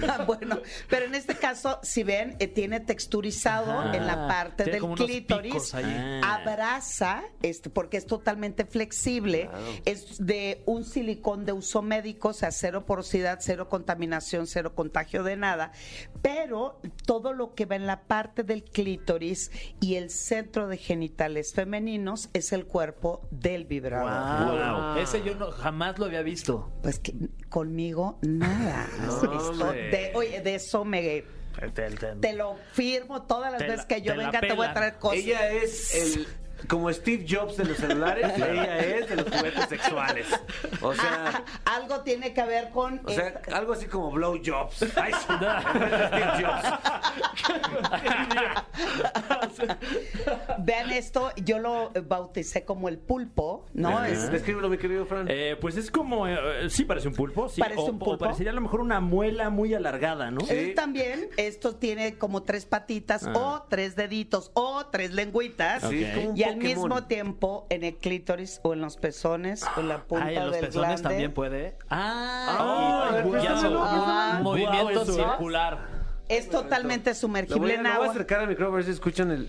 [0.26, 3.96] bueno, pero en este caso, si ven, eh, tiene texturizado Ajá.
[3.96, 5.84] en la parte Tiene del como unos clítoris, picos ahí.
[6.22, 6.40] Ah.
[6.42, 9.50] abraza, este, porque es totalmente flexible,
[9.84, 15.22] es de un silicón de uso médico, o sea, cero porosidad, cero contaminación, cero contagio
[15.22, 15.72] de nada,
[16.20, 19.50] pero todo lo que va en la parte del clítoris
[19.80, 24.02] y el centro de genitales femeninos es el cuerpo del vibrador.
[24.92, 24.96] Wow.
[24.98, 26.72] Ese yo no, jamás lo había visto.
[26.82, 27.14] Pues que
[27.48, 28.88] conmigo nada.
[29.90, 31.24] De, oye, de eso me
[32.20, 34.94] te lo firmo todas las Te veces la- que yo venga te voy a traer
[34.98, 35.18] cosas.
[35.18, 36.26] Ella es el
[36.68, 40.26] como Steve Jobs de los celulares, ella es de los juguetes sexuales.
[40.80, 43.00] O sea, Algo tiene que ver con.
[43.04, 44.82] o sea, esta- algo así como blow jobs.
[44.96, 46.68] Ay, sí, de Steve Jobs.
[50.58, 54.04] Vean esto, yo lo bauticé como el pulpo, ¿no?
[54.04, 55.26] Es- Descríbelo, mi querido Fran.
[55.28, 57.60] Eh, pues es como, eh, sí parece un pulpo, sí.
[57.60, 58.18] Parece o, un o pulpo.
[58.18, 60.40] parecería a lo mejor una muela muy alargada, ¿no?
[60.48, 63.32] Él también, esto tiene como tres patitas Ah.
[63.34, 65.82] o tres deditos o tres lengüitas.
[65.88, 69.88] Sí, un Y al mismo tiempo en el clítoris o en los pezones o en
[69.88, 71.02] la punta Ah, en los del pezones glande.
[71.02, 71.76] también puede.
[71.90, 75.12] Ah, Ah, a ver, y- un Ah, movimiento eso.
[75.14, 76.02] circular.
[76.28, 78.10] Es totalmente Lo voy, sumergible a, en lo voy a agua.
[78.10, 79.48] acercar al micrófono a ver si escuchan el.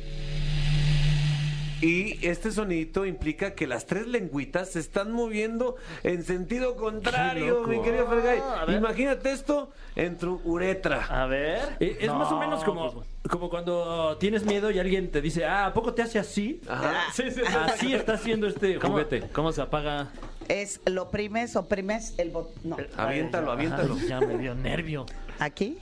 [1.83, 7.81] Y este sonidito implica que las tres lengüitas se están moviendo en sentido contrario, mi
[7.81, 8.39] querido Fergay.
[8.41, 8.65] Ah.
[8.69, 11.05] Imagínate esto en tu uretra.
[11.09, 11.75] A ver.
[11.81, 15.21] Eh, Es No, más o menos como, pues, como cuando tienes miedo y alguien te
[15.21, 16.61] dice, ah, ¿a poco te hace así?
[16.69, 16.93] Ajá.
[17.13, 17.53] Sí, sí, sí.
[17.53, 19.27] Así está haciendo este ¿Cómo, juguete.
[19.33, 20.07] ¿Cómo se apaga?
[20.47, 22.53] Es lo oprimes, oprimes el botón.
[22.63, 23.95] No, Aviéntalo, aviéntalo.
[23.99, 25.05] ay, ya me dio nervio.
[25.39, 25.77] aquí.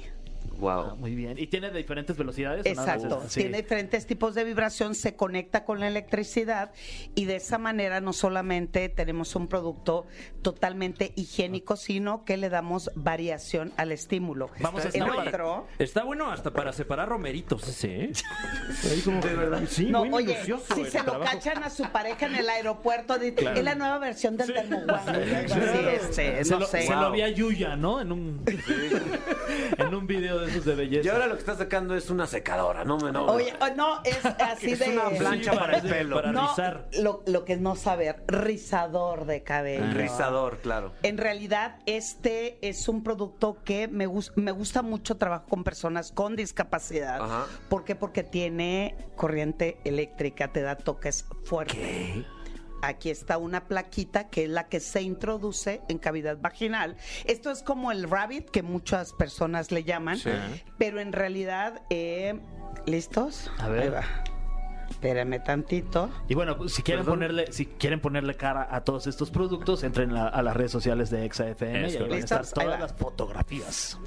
[0.61, 0.95] Ah, Wow.
[0.97, 1.37] muy bien.
[1.39, 2.65] ¿Y tiene de diferentes velocidades?
[2.75, 3.23] nada Exacto.
[3.27, 3.41] sí.
[3.41, 6.71] Tiene diferentes tipos de vibración, se conecta con la electricidad
[7.15, 10.05] y de esa manera no solamente tenemos un producto
[10.41, 14.49] totalmente higiénico, sino que le damos variación al estímulo.
[14.59, 15.67] Vamos estar- otro.
[15.79, 18.11] Está bueno hasta para separar romeritos ese, ¿eh?
[18.91, 19.61] Ahí como- De verdad.
[19.67, 23.17] Sí, No, muy oye, minucioso si se lo cachan a su pareja en el aeropuerto,
[23.17, 23.57] di- Claro.
[23.57, 25.11] es la nueva versión del algo así,
[25.95, 26.81] este, Se no lo, sé.
[26.83, 28.01] se lo vi a Yuya, ¿no?
[28.01, 28.43] En un,
[29.77, 31.07] en un video de de belleza.
[31.07, 33.25] Y ahora lo que está sacando es una secadora, no me no.
[33.25, 34.89] Oye, oh, no, es así Es de...
[34.89, 36.15] una plancha Sí, para el pelo.
[36.17, 36.87] para no, rizar.
[37.01, 39.83] Lo, lo que es no saber, rizador de cabello.
[39.83, 40.93] El rizador, claro.
[41.03, 46.11] En realidad, este es un producto que me, gus- me gusta mucho trabajar con personas
[46.11, 47.21] con discapacidad.
[47.21, 47.45] Ajá.
[47.69, 47.95] ¿Por qué?
[47.95, 52.25] Porque tiene corriente eléctrica, te da toques fuertes.
[52.81, 56.97] Aquí está una plaquita que es la que se introduce en cavidad vaginal.
[57.25, 60.29] Esto es como el rabbit que muchas personas le llaman, Sí.
[60.77, 62.39] pero en realidad, eh,
[62.85, 63.51] ¿listos?
[63.59, 63.83] A ver.
[63.83, 64.03] Ahí va.
[64.89, 66.09] Espérame tantito.
[66.27, 67.19] Y bueno, pues, si quieren Perdón.
[67.19, 71.25] ponerle, si quieren ponerle cara a todos estos productos, entren a las redes sociales de
[71.25, 72.79] ExaFM y ahí van a estar Ahí todas va.
[72.79, 73.97] las fotografías.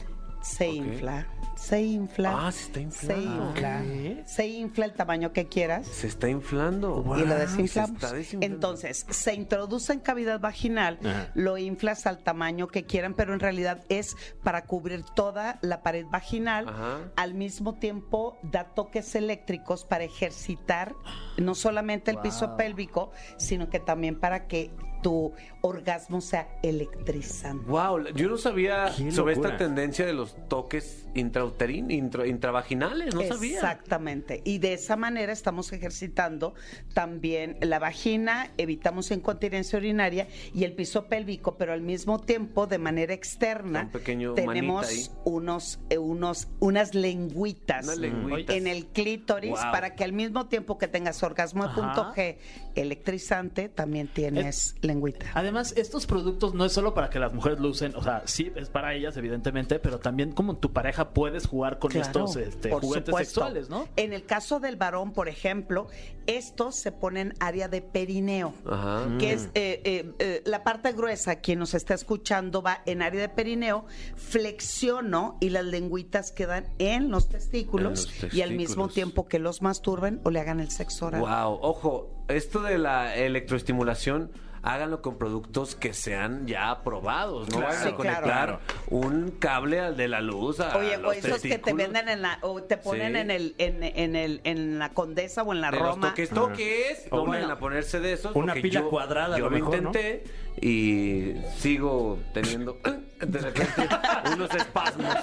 [0.44, 1.26] Se infla,
[1.56, 2.46] se infla.
[2.46, 3.54] Ah, se está inflando.
[3.54, 3.82] Se infla.
[4.26, 5.86] Se infla el tamaño que quieras.
[5.86, 7.02] Se está inflando.
[7.16, 7.90] y lo desinflamos.
[8.00, 8.54] se está desinflando.
[8.54, 11.30] Entonces, se introduce en cavidad vaginal, Ajá.
[11.34, 16.04] lo inflas al tamaño que quieran, pero en realidad es para cubrir toda la pared
[16.10, 16.68] vaginal.
[16.68, 16.98] Ajá.
[17.16, 20.94] Al mismo tiempo, da toques eléctricos para ejercitar
[21.38, 24.70] no solamente el piso pélvico, sino que también para que
[25.02, 25.32] tu
[25.66, 27.64] orgasmo sea electrizante.
[27.66, 33.54] Wow, yo no sabía sobre esta tendencia de los toques intrauterín, intra- intravaginales, no sabía.
[33.54, 34.42] Exactamente.
[34.44, 36.54] Y de esa manera estamos ejercitando
[36.92, 42.76] también la vagina, evitamos incontinencia urinaria y el piso pélvico, pero al mismo tiempo, de
[42.78, 47.84] manera externa, Un pequeño tenemos unos, eh, unos, unas lengüitas.
[47.86, 48.54] Unas lengüitas.
[48.56, 49.72] En el clítoris, Wow.
[49.72, 52.36] para que al mismo tiempo que tengas orgasmo de punto G
[52.74, 55.26] electrizante, también tienes lengüita.
[55.34, 58.52] Además, estos productos no es solo para que las mujeres lo usen, o sea, sí
[58.56, 62.70] es para ellas, evidentemente, pero también como tu pareja puedes jugar con Claro, estos este,
[62.70, 63.40] juguetes supuesto.
[63.40, 63.88] sexuales, ¿no?
[63.96, 65.86] En el caso del varón, por ejemplo,
[66.26, 68.54] estos se ponen área de perineo.
[68.66, 69.06] Ajá.
[69.18, 73.20] que es eh, eh, eh, la parte gruesa, quien nos está escuchando va en área
[73.20, 73.86] de perineo,
[74.16, 78.94] flexiono y las lengüitas quedan en los testículos, En los y al mismo testículos.
[78.94, 81.20] tiempo que los masturben o le hagan el sexo oral.
[81.20, 84.30] Wow, ojo, esto de la electroestimulación,
[84.64, 87.74] háganlo con productos que sean ya aprobados, no Claro.
[87.74, 88.60] vayan a conectar claro.
[88.88, 92.22] un cable al de la luz a Oye, o los esos que te venden en
[92.22, 93.18] la, o te ponen Sí.
[93.20, 96.08] en el, en, en el, en la Condesa o en la de los Roma.
[96.08, 98.34] toques toques, O no una- vayan a ponerse de esos.
[98.34, 99.88] una pila yo- cuadrada Yo lo lo mejor, ¿no?
[99.90, 100.24] intenté
[100.60, 102.78] y sigo teniendo
[103.20, 103.88] de repente
[104.34, 105.14] unos espasmos.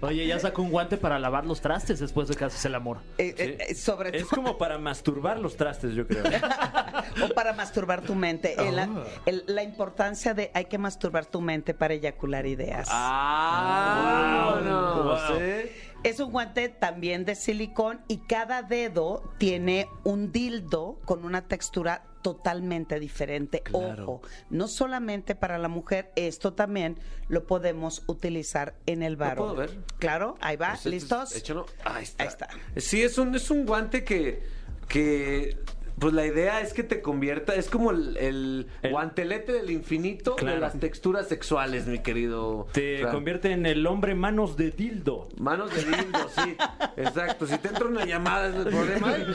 [0.00, 2.98] Oye, ya sacó un guante para lavar los trastes después de que haces el amor.
[3.18, 6.22] Eh, eh, eh, sobre Es todo como para masturbar los trastes, yo creo.
[7.24, 8.54] o para masturbar tu mente.
[8.60, 8.88] Eh, la,
[9.26, 12.88] el- la importancia de hay que masturbar tu mente para eyacular ideas.
[12.90, 14.64] Ah, Wow.
[14.64, 15.16] no, Wow.
[15.38, 15.70] ¿sí?
[16.04, 22.04] Es un guante también de silicón y cada dedo tiene un dildo con una textura
[22.34, 23.62] totalmente diferente.
[23.62, 24.02] Claro.
[24.04, 29.36] Ojo, no solamente para la mujer, esto también lo podemos utilizar en el varón.
[29.54, 29.78] puedo ver?
[29.98, 31.32] Claro, ahí va, Pues este es- ¿listos?
[31.84, 32.22] Ahí está.
[32.24, 32.48] Ahí está.
[32.76, 34.42] Sí, es un, es un guante que,
[34.88, 35.56] que
[35.98, 40.36] Pues la idea es que te convierta, es como el, el El- guantelete del infinito
[40.36, 42.66] de las texturas sexuales, mi querido.
[42.72, 45.28] Te convierte en el hombre manos de dildo.
[45.38, 46.56] Manos de dildo, sí.
[46.96, 47.46] Exacto.
[47.46, 49.14] Si te entra una llamada es el problema.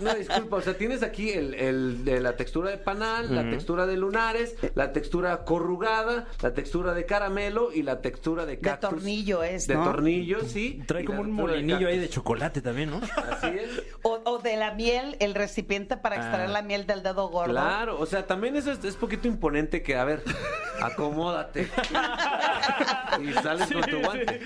[0.00, 0.56] No, disculpa.
[0.56, 4.54] O sea, tienes aquí el, el de la textura de panal, la textura de lunares,
[4.74, 8.90] la textura corrugada, la textura de caramelo y la textura de De cactus.
[8.90, 9.84] tornillo es, De ¿no?
[9.84, 10.82] tornillo, sí.
[10.86, 13.00] Trae como un molinillo ahí de chocolate también, ¿no?
[13.30, 13.82] Así es.
[14.02, 16.52] O, o de la miel, el recipiente para extraer Ah.
[16.52, 17.52] la miel del dedo gordo.
[17.52, 20.22] Claro, o sea, también eso es, es poquito imponente que, a ver,
[20.82, 21.68] acomódate.
[23.20, 24.40] y sales con tu guante.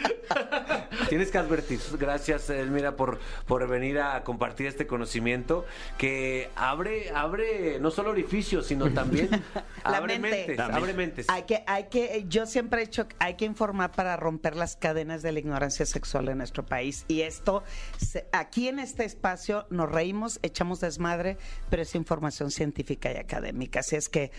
[1.09, 1.79] Tienes que advertir.
[1.99, 5.65] Gracias, Elmira, por, por venir a compartir este conocimiento
[5.99, 9.29] que abre, abre no solo orificios, sino también
[9.85, 10.37] La abre mente.
[10.39, 10.57] mentes.
[10.57, 10.79] También.
[10.83, 11.27] Abre mentes.
[11.29, 14.77] Hay que, hay que, yo siempre he dicho que hay que informar para romper las
[14.77, 17.05] cadenas de la ignorancia sexual en nuestro país.
[17.09, 17.63] Y esto,
[17.99, 21.04] se- aquí en este espacio nos reímos, echamos desmadre,
[21.71, 23.81] pero es información científica y académica.
[23.81, 24.31] Así es que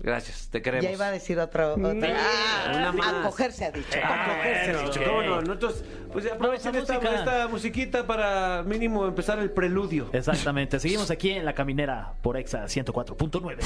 [0.00, 0.84] Gracias, te queremos.
[0.84, 2.16] ya iba a decir otro, otra.
[2.16, 3.14] Ah, una más.
[3.14, 3.96] acogerse ha dicho.
[4.02, 5.06] Acogerse, Bueno, dicho, ok.
[5.06, 5.40] ¿cómo no?
[5.42, 10.10] Nosotros, pues aprovechen esta musiquita para mínimo empezar el preludio.
[10.12, 10.80] Exactamente.
[10.80, 13.56] Seguimos aquí en La Caminera por Exa 104.9.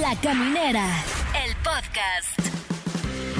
[0.00, 0.86] La Caminera,
[1.44, 2.61] el podcast.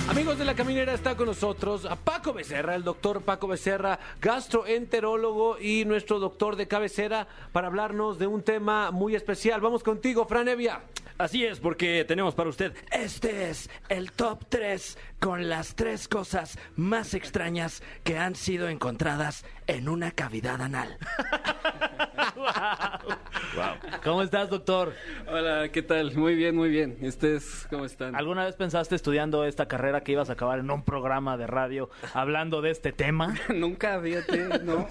[0.08, 5.58] Amigos de la caminera, está con nosotros a Paco Becerra, el doctor Paco Becerra, gastroenterólogo
[5.60, 9.60] y nuestro doctor de cabecera para hablarnos de un tema muy especial.
[9.60, 10.82] Vamos contigo, Fran Evia.
[11.18, 16.58] Así es, porque tenemos para usted, este es el top 3 con las tres cosas
[16.74, 20.98] más extrañas que han sido encontradas en una cavidad anal.
[24.02, 24.94] ¿Cómo estás, doctor?
[25.28, 26.16] Hola, ¿qué tal?
[26.16, 26.98] Muy bien, muy bien.
[27.02, 28.16] ¿Ustedes cómo están?
[28.16, 31.88] ¿Alguna vez pensaste estudiando esta carrera que ibas a acabar en un programa de radio
[32.14, 33.36] hablando de este tema?
[33.54, 34.88] Nunca, fíjate, no.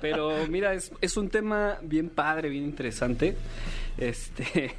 [0.00, 3.36] Pero mira, es, es un tema bien padre, bien interesante.
[3.98, 4.74] Este,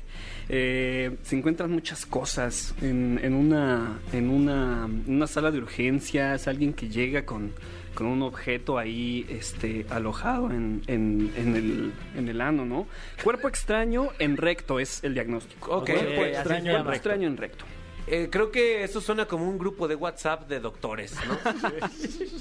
[0.50, 6.74] eh, se encuentran muchas cosas en, en una, en, una, una sala de urgencias, alguien
[6.74, 7.54] que llega con,
[7.94, 12.88] con un objeto ahí este, alojado en, en, en el, en el ano, ¿no?
[13.24, 15.78] Cuerpo extraño en recto es el diagnóstico.
[15.78, 17.66] Ok, extraño, cuerpo extraño en recto.
[18.12, 21.38] Eh, creo que eso suena como un grupo de WhatsApp de doctores, ¿no?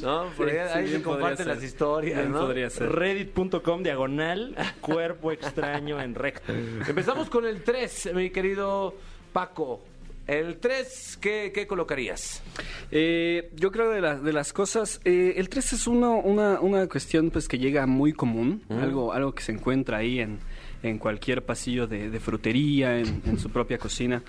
[0.26, 0.30] ¿No?
[0.36, 1.46] Por ahí, Sí, ahí se comparten ser.
[1.48, 2.40] las historias, Bien ¿no?
[2.40, 2.90] podría ser.
[2.90, 6.52] Reddit.com diagonal cuerpo extraño en recto.
[6.52, 8.94] Empezamos con el 3, mi querido
[9.32, 9.82] Paco.
[10.26, 12.42] El 3, ¿qué, qué colocarías?
[12.90, 16.86] Eh, yo creo de, las de las cosas, eh, el 3 es uno- una, una
[16.86, 20.38] cuestión pues que llega muy común, algo, algo que se encuentra ahí en,
[20.82, 24.22] en cualquier pasillo de, de frutería, en, en su propia cocina,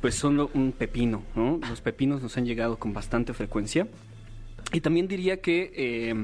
[0.00, 1.60] pues son un pepino, ¿no?
[1.68, 3.88] Los pepinos nos han llegado con bastante frecuencia.
[4.72, 6.14] Y también diría que eh,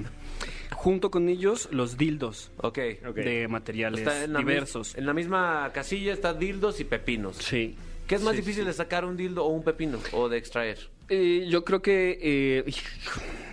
[0.72, 2.78] junto con ellos los dildos Ok.
[3.14, 4.96] de materiales Está en diversos.
[4.96, 7.36] en la misma casilla está dildos y pepinos.
[7.36, 7.76] Sí.
[8.08, 8.66] ¿Qué es más Sí, difícil sí.
[8.66, 10.78] de sacar un dildo o un pepino o de extraer?
[11.08, 12.64] Eh, yo creo que eh,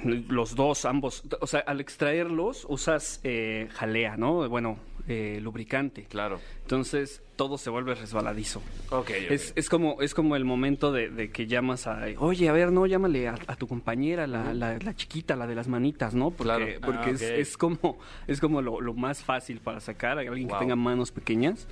[0.04, 1.24] los dos, ambos.
[1.40, 4.48] O sea, al extraerlos usas eh, jalea, ¿no?
[4.50, 6.04] Bueno, eh, lubricante.
[6.04, 6.40] Claro.
[6.62, 8.62] Entonces todo se vuelve resbaladizo.
[8.92, 12.52] Ok, Es, es como es como el momento de, de que llamas a, oye, a
[12.52, 16.14] ver, no, llámale a, a tu compañera, la, la- la chiquita, la de las manitas,
[16.16, 16.30] ¿no?
[16.32, 16.44] Porque,
[16.78, 16.82] Claro.
[16.86, 17.30] porque Ah, es, ok.
[17.38, 20.58] es como es como lo, lo más fácil para sacar a alguien Wow.
[20.60, 21.68] que tenga manos pequeñas.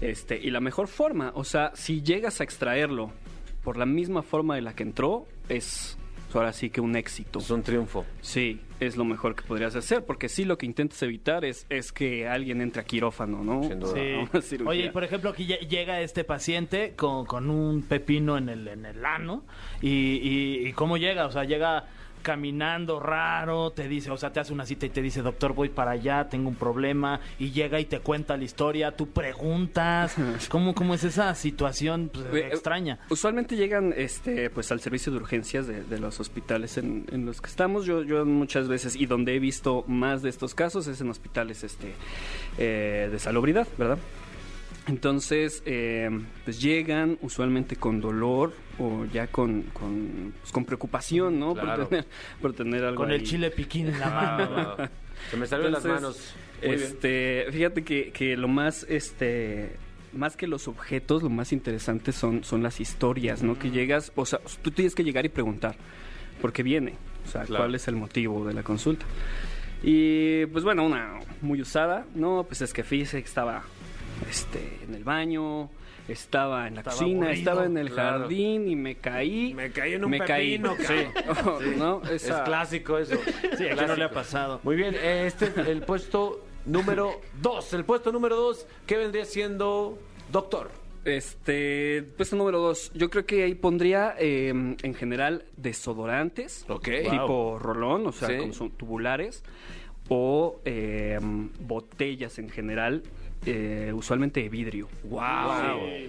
[0.00, 3.10] Este, y la mejor forma, o sea, si llegas a extraerlo
[3.62, 5.96] por la misma forma de la que entró, es
[6.38, 7.38] ahora sí que un éxito.
[7.40, 8.04] Es un triunfo.
[8.20, 11.92] Sí, es lo mejor que podrías hacer, porque sí lo que intentas evitar es, es
[11.92, 13.62] que alguien entre a quirófano, ¿no?
[13.64, 13.94] Sin duda.
[14.42, 14.56] Sí.
[14.66, 18.68] Oye, y por ejemplo, aquí lle- llega este paciente con, con un pepino en el,
[18.68, 19.44] en el ano.
[19.82, 21.26] Y, y- y cómo llega?
[21.26, 21.86] O sea, llega
[22.22, 25.68] caminando raro, te dice, o sea, te hace una cita y te dice, doctor, voy
[25.68, 30.14] para allá, tengo un problema, y llega y te cuenta la historia, tú preguntas,
[30.48, 32.98] ¿cómo, cómo es esa situación pues, Eh, eh, extraña?
[33.08, 37.40] Usualmente llegan este, pues, al servicio de urgencias de, de los hospitales en, en los
[37.40, 37.86] que estamos.
[37.86, 41.64] Yo, yo muchas veces, y donde he visto más de estos casos, es en hospitales
[41.64, 41.94] este,
[42.58, 43.98] eh, de salubridad, ¿verdad?
[44.90, 46.10] Entonces, eh,
[46.44, 51.54] pues llegan usualmente con dolor o ya con, con, pues, con preocupación, ¿no?
[51.54, 51.82] Claro.
[51.82, 52.06] Por, tener,
[52.42, 53.26] por tener algo Con el ahí.
[53.26, 54.10] chile piquín en la
[54.78, 54.88] mano.
[55.30, 56.34] Se me salió de las manos.
[56.60, 56.82] Muy bien.
[56.82, 59.76] este, fíjate que, que lo más, este,
[60.12, 63.52] más que los objetos, lo más interesante son, son las historias, ¿no?
[63.52, 63.56] Mm.
[63.56, 65.76] Que llegas, o sea, tú tienes que llegar y preguntar
[66.42, 66.94] por qué viene,
[67.26, 67.64] o sea, Claro.
[67.64, 69.06] cuál es el motivo de la consulta.
[69.82, 73.62] Y pues bueno, una muy usada, no, pues es que fíjese que estaba,
[74.30, 75.68] este, en el baño.
[76.08, 78.18] Estaba en la Estaba cocina, aburrido, estaba en el claro.
[78.20, 79.54] jardín y me caí.
[79.54, 80.58] Me caí en un me caí.
[80.58, 81.76] pepino, Sí.
[81.78, 82.02] ¿no?
[82.10, 83.14] Es clásico eso.
[83.56, 84.58] Sí, aquí no le ha pasado.
[84.64, 87.74] Muy bien, eh, este el puesto número 2.
[87.74, 89.98] El puesto número 2, ¿qué vendría siendo
[90.32, 90.70] Doctor?
[91.04, 92.90] Este, puesto número dos.
[92.94, 96.64] Yo creo que ahí pondría eh, en general desodorantes.
[96.68, 96.88] Ok.
[97.08, 98.52] Tipo rolón, o sea, Sí.
[98.52, 99.42] son tubulares.
[100.08, 101.18] O eh,
[101.60, 103.02] botellas en general,
[103.46, 104.88] eh, usualmente de vidrio.
[105.04, 105.20] Wow,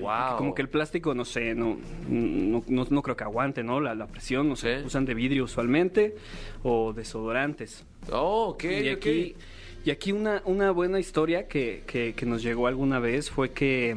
[0.01, 0.37] wow.
[0.37, 1.77] Como que el plástico, no sé, no,
[2.09, 3.79] no, no, no creo que aguante, ¿no?
[3.79, 4.79] La, la presión, no sé.
[4.79, 4.85] Sí.
[4.85, 6.15] Usan de vidrio usualmente.
[6.63, 7.85] O desodorantes.
[8.11, 9.35] Oh, ok, Y aquí,
[9.85, 13.95] y aquí una, una buena historia que, que- que nos llegó alguna vez fue que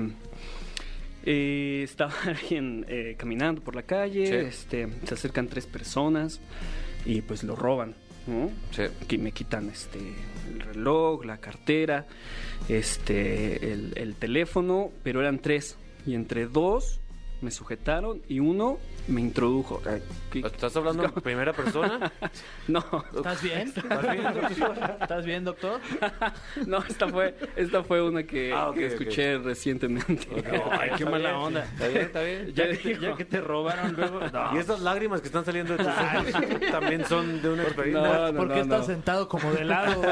[1.24, 4.34] eh, estaba alguien eh, caminando por la calle, Sí.
[4.34, 6.40] este, se acercan tres personas
[7.06, 7.94] y pues lo roban.
[9.06, 12.06] Que me quitan este el reloj, la cartera,
[12.68, 17.00] este el teléfono, pero eran tres y entre dos
[17.44, 19.82] me sujetaron y uno me introdujo.
[19.86, 22.10] Ay, ¿qué- ¿Estás hablando en primera persona?
[22.66, 22.82] No,
[23.14, 23.68] ¿Estás bien?
[23.76, 24.96] ¿Estás bien, doctor?
[25.00, 25.80] ¿Estás bien, doctor?
[26.66, 28.92] no, esta fue, esta fue una que, Ah, ok, que ok.
[28.92, 30.26] escuché recientemente.
[30.72, 31.64] Ay, qué mala onda.
[31.64, 32.02] ¿Está bien?
[32.02, 32.52] ¿Está bien?
[32.54, 34.20] Ya, que- ya que te robaron luego.
[34.32, 34.56] No.
[34.56, 38.08] Y estas lágrimas que están saliendo de tus ojos también son de una experiencia.
[38.18, 38.86] No, no, ¿Por qué no, estás no.
[38.86, 40.02] sentado como de lado?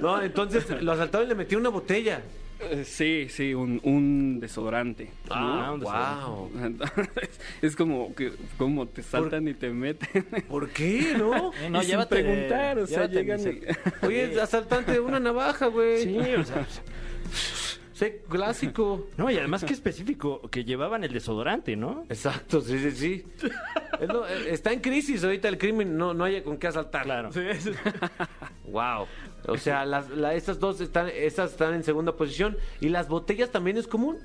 [0.00, 2.22] No, entonces lo asaltaron y le metieron una botella.
[2.70, 5.10] Eh, Sí, sí, un, un desodorante.
[5.30, 5.84] Ah, ¿no?
[5.84, 6.50] wow.
[6.64, 10.24] Entonces, es como que como te saltan y te meten.
[10.48, 11.52] ¿Por qué, no?
[11.62, 13.40] Eh, no, Y sin llévate- preguntar, o sea, llévate llegan
[14.02, 16.02] y- Oye, asaltante, una navaja, güey.
[16.02, 16.66] Sí, o sea.
[17.94, 19.06] Sí, clásico.
[19.16, 22.04] No, y además qué específico que llevaban el desodorante, ¿no?
[22.08, 23.24] Exacto, sí, sí, sí.
[24.00, 27.04] Es lo- eh, está en crisis ahorita el crimen, no, no haya con qué asaltar.
[27.04, 27.30] Claro.
[28.64, 29.06] Wow.
[29.48, 32.56] O sea, las, la- estas dos están, estas están en segunda posición.
[32.80, 34.18] ¿Y las botellas también es común?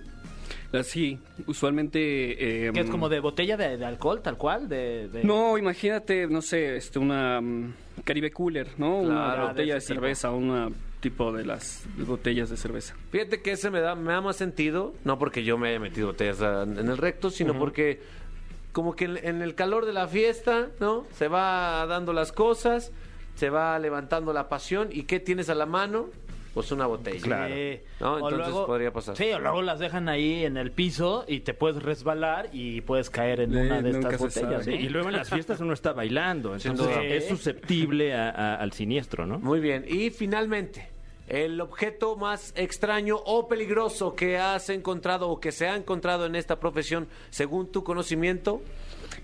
[0.84, 2.68] Sí, usualmente...
[2.68, 5.07] eh, Que es como de botella de, de alcohol, tal cual, de...
[5.07, 9.01] de- No, imagínate, no sé, este, una mm, Caribe Cooler, ¿no?
[9.03, 10.01] Claro, una botella de, ese tipo.
[10.01, 12.95] cerveza, una tipo de las botellas de cerveza.
[13.11, 16.07] Fíjate que ese me da, me da más sentido, no porque yo me haya metido
[16.07, 18.01] botellas ah, en el recto, sino porque
[18.74, 21.05] como que en, en el calor de la fiesta, ¿no?
[21.15, 22.91] Se va dando las cosas,
[23.38, 26.08] se va levantando la pasión, ¿y qué tienes a la mano?
[26.54, 27.22] Pues una botella.
[27.22, 27.54] Claro.
[27.54, 27.80] Sí.
[28.00, 29.16] No, entonces podría pasar.
[29.16, 33.12] Sí, o luego las dejan ahí en el piso y te puedes resbalar y puedes
[33.12, 34.66] caer en Eh, una de estas botellas.
[34.66, 34.76] sabe.
[34.78, 34.84] ¿no?
[34.84, 39.28] Y luego en las fiestas uno está bailando, entonces es susceptible a- a- al siniestro,
[39.28, 39.38] ¿no?
[39.38, 39.86] Muy bien.
[39.88, 40.90] Y finalmente,
[41.28, 46.36] el objeto más extraño o peligroso que has encontrado o que se ha encontrado en
[46.36, 48.62] esta profesión, según tu conocimiento.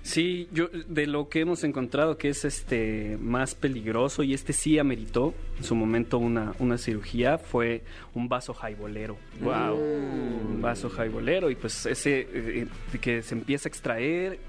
[0.04, 4.78] Sí, yo de lo que hemos encontrado que es este más peligroso y este sí
[4.78, 7.84] ameritó en su momento una, una cirugía fue
[8.14, 9.16] un vaso jaibolero.
[9.40, 9.76] Wow.
[9.76, 14.40] Un vaso jaibolero y pues ese eh, de que se empieza a extraer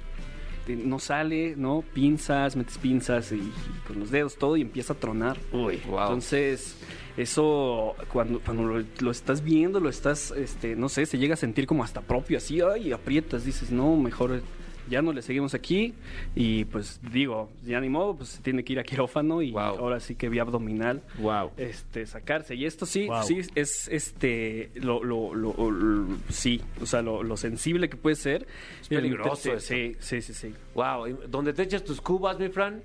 [0.66, 1.84] eh, no sale, ¿no?
[1.92, 3.52] Pinzas, metes pinzas y, y
[3.86, 5.36] con los dedos todo y empieza a tronar.
[5.52, 6.00] Uy, wow.
[6.00, 6.76] Entonces,
[7.16, 11.36] eso cuando, cuando lo, lo estás viendo, lo estás, este, no sé, se llega a
[11.36, 14.42] sentir como hasta propio, así, ay, aprietas, dices, no, mejor
[14.88, 15.94] ya no le seguimos aquí
[16.34, 19.60] y pues digo, ya ni modo, pues se tiene que ir a quirófano y Wow.
[19.78, 21.52] ahora sí que vía abdominal Wow.
[21.56, 23.22] este sacarse y esto sí Wow.
[23.24, 28.16] sí es este lo, lo, lo- lo- sí o sea lo, lo sensible que puede
[28.16, 28.46] ser
[28.80, 31.06] es peligroso sí sí sí sí Wow.
[31.08, 32.82] ¿Y ¿Dónde te echas tus cubas, mi Fran?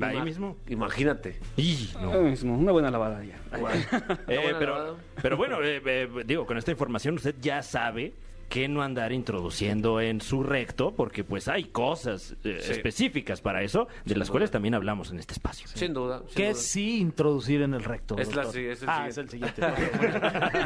[0.00, 0.56] Ahí Ima- mismo.
[0.68, 1.40] Imagínate.
[1.56, 2.12] Y, no.
[2.12, 3.34] Ahora mismo, una buena lavada ya
[4.28, 4.96] Eh, buena pero, lavada.
[5.20, 8.12] pero bueno, eh, eh, digo, con esta información usted ya sabe
[8.48, 12.72] que no andar introduciendo en su recto, porque pues hay cosas eh, Sí.
[12.72, 14.32] específicas para eso, de las duda.
[14.32, 15.66] cuales también hablamos en este espacio.
[15.74, 16.22] Sin duda.
[16.26, 16.52] sin ¿Qué duda.
[16.52, 18.16] es sí introducir en el recto?
[18.18, 18.60] Es la- doctor?
[18.60, 19.10] sí, es el ah, siguiente.
[19.10, 19.62] es el siguiente.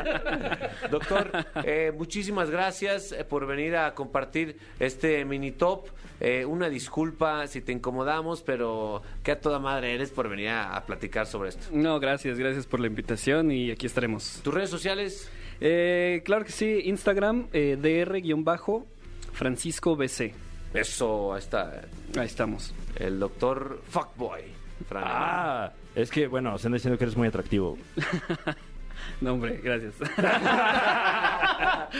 [0.90, 1.30] Doctor,
[1.64, 5.88] eh, muchísimas gracias eh, por venir a compartir este mini top.
[6.20, 10.76] Eh, una disculpa si te incomodamos, pero que a toda madre eres por venir a,
[10.76, 11.66] a platicar sobre esto.
[11.72, 15.28] no gracias gracias por la invitación y aquí estaremos ¿Tus redes sociales?
[15.60, 18.84] Eh, claro que sí Instagram eh, dr
[19.32, 20.34] Francisco BC
[20.74, 21.82] Eso, ahí está.
[22.18, 24.42] ahí estamos El doctor Fuckboy.
[24.88, 25.04] Fran.
[25.06, 27.78] Ah, es que, bueno, se anda diciendo que eres muy atractivo.
[29.20, 29.94] no hombre gracias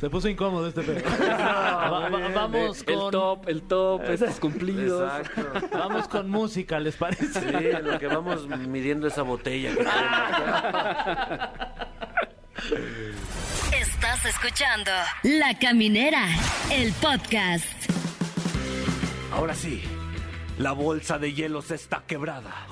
[0.00, 1.00] Se puso incómodo este pedo.
[1.20, 5.68] Va- va- vamos el con top el top estos cumplidos Exacto.
[5.76, 7.26] vamos con música, ¿les parece?
[7.26, 7.46] Sí,
[7.82, 9.70] lo que vamos midiendo esa botella.
[9.70, 11.50] que tenemos.
[13.74, 14.90] Estás escuchando
[15.22, 16.26] La Caminera,
[16.70, 17.64] el podcast.
[19.32, 19.82] Ahora sí,
[20.58, 22.66] la bolsa de hielos está quebrada.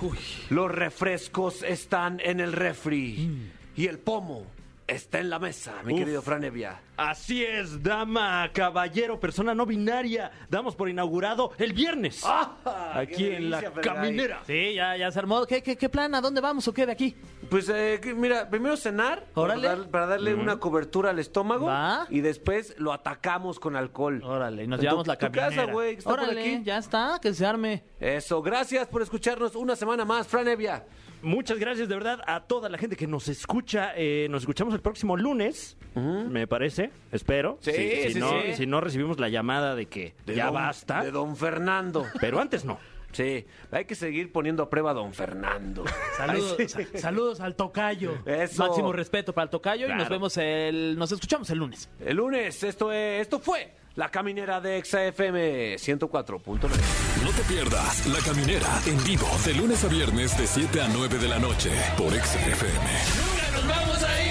[0.50, 3.50] Los refrescos están en el refri.
[3.76, 4.46] Y el pomo
[4.88, 6.80] está en la mesa, mi querido Fran Evia.
[6.96, 10.32] Así es, dama, caballero, persona no binaria.
[10.50, 12.24] Damos por inaugurado el viernes.
[12.94, 14.40] aquí qué en la delicia, caminera.
[14.46, 15.46] Sí, ya, ya se armó.
[15.46, 16.12] ¿Qué, qué, qué plan?
[16.16, 17.14] ¿A dónde vamos o qué de aquí?
[17.48, 19.62] Pues eh, mira, primero cenar Órale.
[19.68, 22.06] Para, dar- para darle una cobertura al estómago Va.
[22.10, 24.22] y después lo atacamos con alcohol.
[24.24, 25.48] Órale, y nos En llevamos tu- la tu caminera.
[25.50, 26.62] casa, güey, que está por Órale, aquí.
[26.64, 27.84] ya está, que se arme.
[28.00, 30.84] Eso, gracias por escucharnos una semana más, Fran Evia.
[31.22, 33.92] Muchas gracias de verdad a toda la gente que nos escucha.
[33.96, 37.58] Eh, nos escuchamos el próximo lunes, me parece, espero.
[37.60, 38.54] Sí, si, si sí, no, sí.
[38.54, 42.04] si no recibimos la llamada de que De ya don- basta, De don Fernando.
[42.20, 42.78] pero antes no.
[43.10, 45.82] Sí, hay que seguir poniendo a prueba a don Fernando.
[46.16, 48.18] Saludos, sa- saludos al tocayo.
[48.26, 48.66] Eso.
[48.66, 50.10] Máximo respeto para el tocayo y nos Claro.
[50.10, 51.88] vemos el, nos escuchamos el lunes.
[52.04, 57.17] El lunes, esto, es, esto fue La Caminera de XFM 104.9.
[57.28, 61.18] No te pierdas La Caminera en vivo de lunes a viernes de 7 a 9
[61.18, 62.88] de la noche por XFM.
[63.18, 64.27] ¡Nunca nos vamos a ir!